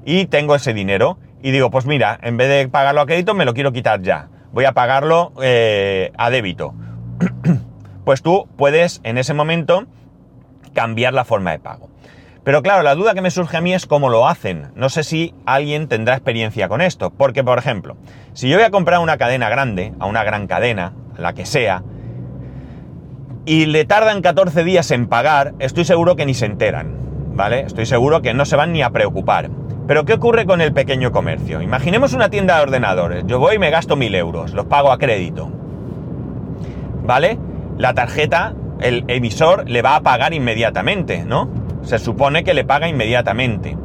y 0.04 0.26
tengo 0.26 0.54
ese 0.54 0.72
dinero. 0.72 1.18
Y 1.42 1.50
digo, 1.50 1.70
pues 1.70 1.86
mira, 1.86 2.18
en 2.22 2.36
vez 2.36 2.48
de 2.48 2.68
pagarlo 2.68 3.00
a 3.00 3.06
crédito, 3.06 3.34
me 3.34 3.44
lo 3.44 3.52
quiero 3.52 3.72
quitar 3.72 4.00
ya. 4.00 4.28
Voy 4.52 4.64
a 4.64 4.72
pagarlo 4.72 5.32
eh, 5.42 6.12
a 6.16 6.30
débito. 6.30 6.74
pues 8.04 8.22
tú 8.22 8.48
puedes 8.56 9.00
en 9.04 9.18
ese 9.18 9.34
momento 9.34 9.86
cambiar 10.74 11.14
la 11.14 11.24
forma 11.24 11.52
de 11.52 11.58
pago. 11.58 11.88
Pero 12.44 12.62
claro, 12.62 12.82
la 12.82 12.96
duda 12.96 13.14
que 13.14 13.20
me 13.20 13.30
surge 13.30 13.56
a 13.56 13.60
mí 13.60 13.72
es 13.72 13.86
cómo 13.86 14.08
lo 14.08 14.26
hacen. 14.26 14.72
No 14.74 14.88
sé 14.88 15.04
si 15.04 15.32
alguien 15.46 15.86
tendrá 15.86 16.14
experiencia 16.14 16.68
con 16.68 16.80
esto. 16.80 17.10
Porque, 17.10 17.44
por 17.44 17.58
ejemplo, 17.58 17.96
si 18.32 18.48
yo 18.48 18.56
voy 18.56 18.64
a 18.64 18.70
comprar 18.70 18.98
una 18.98 19.16
cadena 19.16 19.48
grande, 19.48 19.92
a 20.00 20.06
una 20.06 20.24
gran 20.24 20.48
cadena, 20.48 20.92
la 21.16 21.34
que 21.34 21.46
sea, 21.46 21.84
y 23.44 23.66
le 23.66 23.84
tardan 23.84 24.22
14 24.22 24.64
días 24.64 24.90
en 24.90 25.06
pagar, 25.06 25.54
estoy 25.60 25.84
seguro 25.84 26.16
que 26.16 26.26
ni 26.26 26.34
se 26.34 26.46
enteran. 26.46 26.96
¿Vale? 27.34 27.60
Estoy 27.60 27.86
seguro 27.86 28.22
que 28.22 28.34
no 28.34 28.44
se 28.44 28.56
van 28.56 28.72
ni 28.72 28.82
a 28.82 28.90
preocupar. 28.90 29.48
Pero 29.86 30.04
¿qué 30.04 30.14
ocurre 30.14 30.44
con 30.44 30.60
el 30.60 30.72
pequeño 30.72 31.12
comercio? 31.12 31.62
Imaginemos 31.62 32.12
una 32.12 32.28
tienda 32.28 32.56
de 32.56 32.62
ordenadores. 32.62 33.24
Yo 33.26 33.38
voy 33.38 33.56
y 33.56 33.58
me 33.58 33.70
gasto 33.70 33.94
mil 33.96 34.14
euros, 34.14 34.52
los 34.52 34.66
pago 34.66 34.90
a 34.90 34.98
crédito. 34.98 35.50
¿Vale? 37.04 37.38
La 37.78 37.94
tarjeta, 37.94 38.54
el 38.80 39.04
emisor 39.08 39.68
le 39.68 39.82
va 39.82 39.96
a 39.96 40.00
pagar 40.02 40.34
inmediatamente, 40.34 41.24
¿no? 41.24 41.48
Se 41.82 41.98
supone 41.98 42.44
que 42.44 42.54
le 42.54 42.64
paga 42.64 42.88
inmediatamente. 42.88 43.76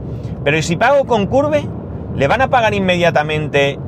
Pero 0.43 0.57
¿y 0.57 0.63
si 0.63 0.75
pago 0.75 1.05
con 1.05 1.25
Curve? 1.27 1.67
¿Le 2.15 2.27
van 2.27 2.41
a 2.41 2.47
pagar 2.47 2.73
inmediatamente 2.73 3.79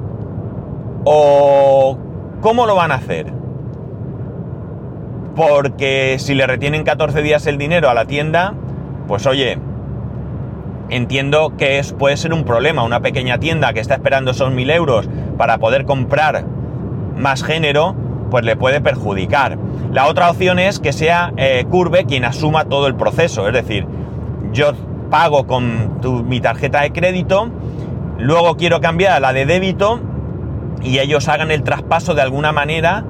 o 1.05 1.97
cómo 2.41 2.65
lo 2.65 2.75
van 2.75 2.91
a 2.91 2.95
hacer? 2.95 3.33
Porque 5.35 6.17
si 6.19 6.35
le 6.35 6.45
retienen 6.47 6.83
14 6.83 7.21
días 7.21 7.47
el 7.47 7.57
dinero 7.57 7.89
a 7.89 7.93
la 7.93 8.05
tienda, 8.05 8.53
pues 9.07 9.25
oye, 9.25 9.57
entiendo 10.89 11.53
que 11.57 11.79
es, 11.79 11.93
puede 11.93 12.17
ser 12.17 12.33
un 12.33 12.43
problema. 12.43 12.83
Una 12.83 12.99
pequeña 12.99 13.39
tienda 13.39 13.73
que 13.73 13.79
está 13.79 13.95
esperando 13.95 14.31
esos 14.31 14.51
mil 14.51 14.69
euros 14.69 15.07
para 15.37 15.57
poder 15.57 15.85
comprar 15.85 16.43
más 17.15 17.43
género, 17.43 17.95
pues 18.29 18.45
le 18.45 18.55
puede 18.55 18.81
perjudicar. 18.81 19.57
La 19.91 20.07
otra 20.07 20.29
opción 20.29 20.59
es 20.59 20.79
que 20.79 20.93
sea 20.93 21.33
eh, 21.37 21.65
Curve 21.69 22.05
quien 22.05 22.25
asuma 22.25 22.65
todo 22.65 22.87
el 22.87 22.95
proceso, 22.95 23.47
es 23.47 23.53
decir, 23.53 23.85
yo 24.51 24.73
pago 25.09 25.47
con 25.47 25.99
mi 26.27 26.39
tarjeta 26.39 26.81
de 26.81 26.91
crédito, 26.91 27.49
luego 28.17 28.55
quiero 28.55 28.79
cambiar 28.81 29.13
a 29.13 29.19
la 29.19 29.33
de 29.33 29.45
débito 29.45 29.99
y 30.83 30.99
ellos 30.99 31.27
hagan 31.27 31.51
el 31.51 31.63
traspaso 31.63 32.13
de 32.13 32.21
alguna 32.21 32.51
manera 32.51 33.03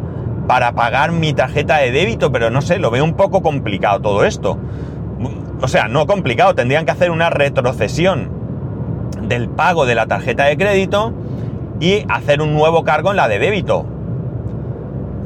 para 0.47 0.71
pagar 0.71 1.11
mi 1.11 1.33
tarjeta 1.33 1.77
de 1.77 1.91
débito, 1.91 2.31
pero 2.31 2.49
no 2.49 2.61
sé, 2.61 2.79
lo 2.79 2.89
veo 2.89 3.03
un 3.03 3.13
poco 3.13 3.41
complicado 3.41 3.99
todo 3.99 4.25
esto. 4.25 4.57
O 5.61 5.67
sea, 5.67 5.87
no 5.87 6.07
complicado, 6.07 6.55
tendrían 6.55 6.85
que 6.85 6.91
hacer 6.91 7.11
una 7.11 7.29
retrocesión 7.29 8.31
del 9.21 9.49
pago 9.49 9.85
de 9.85 9.93
la 9.95 10.07
tarjeta 10.07 10.45
de 10.45 10.57
crédito 10.57 11.13
y 11.79 12.03
hacer 12.09 12.41
un 12.41 12.53
nuevo 12.53 12.83
cargo 12.83 13.11
en 13.11 13.17
la 13.17 13.27
de 13.27 13.39
débito. 13.39 13.85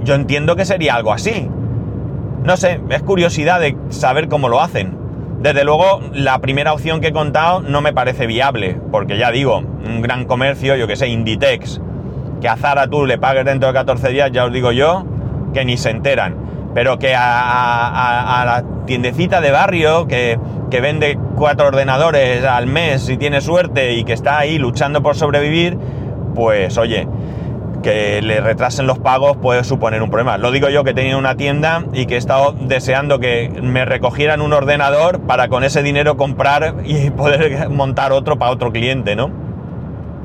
Yo 0.04 0.16
entiendo 0.16 0.56
que 0.56 0.66
sería 0.66 0.96
algo 0.96 1.13
así. 1.13 1.50
No 2.44 2.58
sé, 2.58 2.82
es 2.89 3.02
curiosidad 3.04 3.60
de 3.60 3.78
saber 3.89 4.28
cómo 4.28 4.50
lo 4.50 4.62
hacen. 4.62 4.98
Desde 5.42 5.63
luego, 5.63 6.02
la 6.13 6.39
primera 6.39 6.74
opción 6.74 7.02
que 7.02 7.08
he 7.08 7.13
contado 7.13 7.62
no 7.62 7.82
me 7.82 7.94
parece 7.94 8.28
viable, 8.28 8.80
porque 8.92 9.18
ya 9.18 9.32
digo, 9.32 9.58
un 9.58 10.02
gran 10.02 10.26
comercio, 10.26 10.76
yo 10.76 10.88
que 10.88 10.96
sé, 10.96 11.08
Inditex, 11.08 11.82
que 12.42 12.48
a 12.48 12.56
Zara 12.56 12.88
tú 12.88 13.06
le 13.06 13.18
pagues 13.18 13.46
dentro 13.46 13.68
de 13.68 13.74
14 13.74 14.10
días, 14.10 14.32
ya 14.32 14.46
os 14.46 14.54
digo 14.54 14.72
yo, 14.72 15.06
que 15.54 15.66
ni 15.66 15.78
se 15.78 15.89
enteran. 15.89 16.36
Pero 16.74 16.98
que 16.98 17.13
a, 17.16 18.44
la 18.46 18.63
tiendecita 18.86 19.42
de 19.42 19.52
barrio, 19.52 20.08
que, 20.08 20.39
que 20.72 20.82
vende 20.82 21.18
cuatro 21.36 21.68
ordenadores 21.68 22.44
al 22.44 22.68
mes 22.68 23.04
si 23.04 23.18
tiene 23.18 23.42
suerte 23.42 23.94
y 23.94 24.04
que 24.04 24.13
está 24.13 24.39
ahí 24.39 24.58
luchando 24.58 25.04
por 25.04 25.16
sobrevivir, 25.16 25.78
pues 26.36 26.78
oye, 26.78 27.08
que 27.84 28.22
le 28.24 28.41
retrasen 28.41 28.88
los 28.88 28.98
pagos 28.98 29.38
puede 29.38 29.63
suponer 29.63 30.02
un 30.02 30.10
problema. 30.10 30.39
Lo 30.39 30.50
digo 30.52 30.69
yo 30.69 30.84
que 30.84 30.96
tenía 30.96 31.17
una 31.17 31.36
tienda 31.36 31.84
y 31.93 32.08
que 32.08 32.15
he 32.15 32.17
estado 32.17 32.54
deseando 32.54 33.19
que 33.19 33.52
me 33.62 33.86
recogieran 33.86 34.41
un 34.41 34.54
ordenador 34.54 35.19
para 35.22 35.50
con 35.50 35.63
ese 35.63 35.84
dinero 35.84 36.17
comprar 36.17 36.78
y 36.84 37.10
poder 37.12 37.69
montar 37.69 38.12
otro 38.12 38.39
para 38.39 38.52
otro 38.52 38.72
cliente, 38.72 39.15
¿no? 39.15 39.30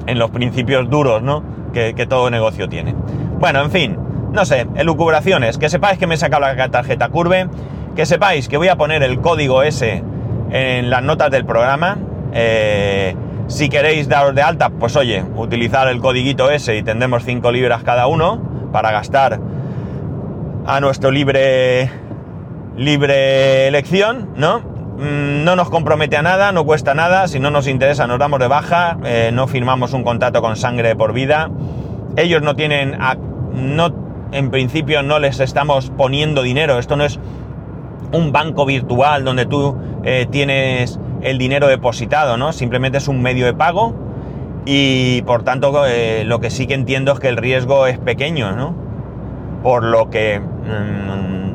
En 0.07 0.18
los 0.18 0.31
principios 0.31 0.88
duros, 0.88 1.23
¿no? 1.23 1.42
Que, 1.75 1.92
todo 2.09 2.31
negocio 2.31 2.68
tiene. 2.68 2.94
Bueno, 3.38 3.61
en 3.61 3.71
fin, 3.71 3.99
no 4.33 4.44
sé, 4.47 4.66
elucubraciones. 4.75 5.59
Que 5.59 5.68
sepáis 5.68 5.99
que 5.99 6.07
me 6.07 6.14
he 6.14 6.18
sacado 6.18 6.40
la 6.42 6.68
tarjeta 6.71 7.09
Curve, 7.09 7.49
que 7.94 8.07
sepáis 8.07 8.49
que 8.49 8.57
voy 8.57 8.68
a 8.68 8.77
poner 8.77 9.03
el 9.03 9.21
código 9.21 9.62
S 9.62 10.03
en 10.51 10.90
las 10.90 11.03
notas 11.03 11.31
del 11.31 11.44
programa. 11.44 11.99
Eh, 12.33 13.14
si 13.48 13.68
queréis 13.68 14.08
daros 14.08 14.34
de 14.34 14.42
alta, 14.42 14.70
pues 14.70 14.94
oye, 14.94 15.24
utilizar 15.37 15.88
el 15.88 16.00
codiguito 16.00 16.50
ese 16.50 16.76
y 16.76 16.82
tendremos 16.82 17.24
5 17.24 17.50
libras 17.50 17.82
cada 17.82 18.06
uno 18.06 18.40
para 18.72 18.92
gastar 18.92 19.40
a 20.66 20.80
nuestro 20.80 21.11
libre 21.11 21.90
libre 22.76 23.66
elección, 23.66 24.30
¿no? 24.37 24.61
Mm, 24.61 25.44
no 25.44 25.56
nos 25.56 25.70
compromete 25.70 26.16
a 26.16 26.22
nada, 26.22 26.52
no 26.52 26.64
cuesta 26.64 26.94
nada, 26.94 27.26
si 27.26 27.40
no 27.40 27.50
nos 27.50 27.66
interesa 27.66 28.06
nos 28.06 28.18
damos 28.18 28.38
de 28.38 28.48
baja, 28.48 28.98
eh, 29.04 29.30
no 29.32 29.48
firmamos 29.48 29.92
un 29.94 30.04
contrato 30.04 30.40
con 30.42 30.56
sangre 30.56 30.94
por 30.94 31.12
vida. 31.12 31.50
Ellos 32.16 32.42
no 32.42 32.54
tienen, 32.54 32.98
no, 33.52 33.94
en 34.30 34.50
principio 34.50 35.02
no 35.02 35.18
les 35.18 35.40
estamos 35.40 35.90
poniendo 35.96 36.42
dinero, 36.42 36.78
esto 36.78 36.96
no 36.96 37.04
es 37.04 37.18
un 38.12 38.32
banco 38.32 38.66
virtual 38.66 39.24
donde 39.24 39.46
tú 39.46 39.76
eh, 40.04 40.26
tienes 40.30 40.98
el 41.22 41.38
dinero 41.38 41.66
depositado, 41.68 42.37
¿no? 42.37 42.52
Simplemente 42.52 42.98
es 42.98 43.09
un 43.09 43.22
medio 43.22 43.46
de 43.46 43.54
pago 43.54 43.94
y 44.64 45.22
por 45.22 45.42
tanto 45.44 45.87
eh, 45.87 46.24
lo 46.24 46.40
que 46.40 46.50
sí 46.50 46.66
que 46.66 46.74
entiendo 46.74 47.12
es 47.12 47.20
que 47.20 47.28
el 47.28 47.37
riesgo 47.37 47.87
es 47.87 47.98
pequeño, 47.98 48.52
¿no? 48.52 48.74
Por 49.62 49.83
lo 49.83 50.11
que 50.11 50.40
mm, 50.40 51.48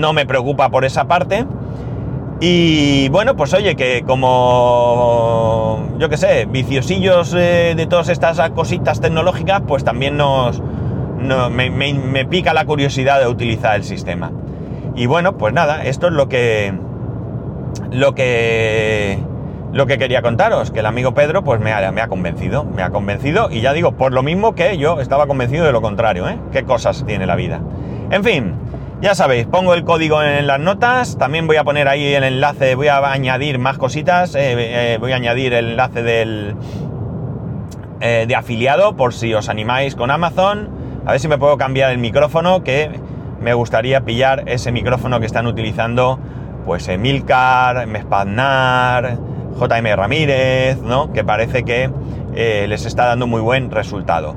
no 0.00 0.12
me 0.12 0.26
preocupa 0.26 0.68
por 0.70 0.84
esa 0.84 1.04
parte. 1.06 1.46
Y 2.40 3.08
bueno, 3.10 3.36
pues 3.36 3.52
oye, 3.52 3.76
que 3.76 4.02
como, 4.06 5.86
yo 5.98 6.08
qué 6.08 6.16
sé, 6.16 6.46
viciosillos 6.46 7.34
eh, 7.34 7.74
de 7.76 7.86
todas 7.86 8.08
estas 8.08 8.40
cositas 8.50 9.00
tecnológicas, 9.00 9.60
pues 9.68 9.84
también 9.84 10.16
nos, 10.16 10.62
me 11.20 12.24
pica 12.24 12.54
la 12.54 12.64
curiosidad 12.64 13.20
de 13.20 13.26
utilizar 13.28 13.76
el 13.76 13.84
sistema. 13.84 14.32
Y 14.96 15.06
bueno, 15.06 15.36
pues 15.36 15.52
nada, 15.52 15.84
esto 15.84 16.08
es 16.08 16.14
lo 16.14 16.28
que, 16.28 16.72
lo 17.90 18.14
que 18.14 19.18
lo 19.72 19.86
que 19.86 19.98
quería 19.98 20.20
contaros, 20.20 20.70
que 20.72 20.80
el 20.80 20.86
amigo 20.86 21.14
Pedro 21.14 21.44
pues 21.44 21.60
me 21.60 21.72
ha, 21.72 21.92
me 21.92 22.00
ha, 22.00 22.08
convencido, 22.08 22.64
me 22.64 22.82
ha 22.82 22.90
convencido 22.90 23.50
y 23.50 23.60
ya 23.60 23.72
digo, 23.72 23.92
por 23.92 24.12
lo 24.12 24.22
mismo 24.22 24.54
que 24.54 24.76
yo 24.78 25.00
estaba 25.00 25.28
convencido 25.28 25.64
de 25.64 25.72
lo 25.72 25.80
contrario, 25.80 26.28
¿eh? 26.28 26.38
Qué 26.50 26.64
cosas 26.64 27.04
tiene 27.06 27.24
la 27.24 27.36
vida. 27.36 27.60
En 28.10 28.24
fin, 28.24 28.54
ya 29.00 29.14
sabéis, 29.14 29.46
pongo 29.46 29.74
el 29.74 29.84
código 29.84 30.22
en 30.22 30.46
las 30.46 30.60
notas, 30.60 31.16
también 31.18 31.46
voy 31.46 31.56
a 31.56 31.64
poner 31.64 31.88
ahí 31.88 32.12
el 32.12 32.24
enlace, 32.24 32.74
voy 32.74 32.88
a 32.88 32.98
añadir 32.98 33.58
más 33.58 33.78
cositas, 33.78 34.34
eh, 34.34 34.54
eh, 34.56 34.98
voy 34.98 35.12
a 35.12 35.16
añadir 35.16 35.54
el 35.54 35.70
enlace 35.70 36.02
del 36.02 36.56
eh, 38.00 38.24
de 38.26 38.34
afiliado 38.34 38.96
por 38.96 39.14
si 39.14 39.32
os 39.32 39.48
animáis 39.48 39.94
con 39.94 40.10
Amazon, 40.10 40.68
a 41.06 41.12
ver 41.12 41.20
si 41.20 41.28
me 41.28 41.38
puedo 41.38 41.56
cambiar 41.56 41.92
el 41.92 41.98
micrófono, 41.98 42.64
que 42.64 42.90
me 43.40 43.54
gustaría 43.54 44.02
pillar 44.02 44.44
ese 44.46 44.72
micrófono 44.72 45.18
que 45.20 45.26
están 45.26 45.46
utilizando 45.46 46.18
pues 46.70 46.86
Emilcar, 46.86 47.84
Mespaznar, 47.88 49.18
JM 49.58 49.96
Ramírez, 49.96 50.80
¿no? 50.80 51.12
Que 51.12 51.24
parece 51.24 51.64
que 51.64 51.90
eh, 52.36 52.66
les 52.68 52.86
está 52.86 53.06
dando 53.06 53.26
muy 53.26 53.40
buen 53.40 53.72
resultado. 53.72 54.36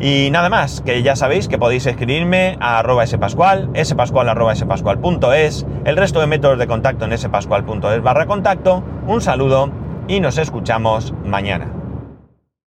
Y 0.00 0.30
nada 0.32 0.48
más, 0.48 0.80
que 0.80 1.04
ya 1.04 1.14
sabéis 1.14 1.46
que 1.46 1.56
podéis 1.56 1.86
escribirme 1.86 2.56
a 2.58 2.80
arroba 2.80 3.06
spascual, 3.06 3.70
spascual 3.84 4.28
arroba 4.28 4.56
spascual.es, 4.56 5.66
el 5.84 5.96
resto 5.96 6.18
de 6.18 6.26
métodos 6.26 6.58
de 6.58 6.66
contacto 6.66 7.04
en 7.04 7.16
spascual.es 7.16 8.02
barra 8.02 8.26
contacto. 8.26 8.82
Un 9.06 9.20
saludo 9.20 9.70
y 10.08 10.18
nos 10.18 10.36
escuchamos 10.38 11.14
mañana. 11.24 11.77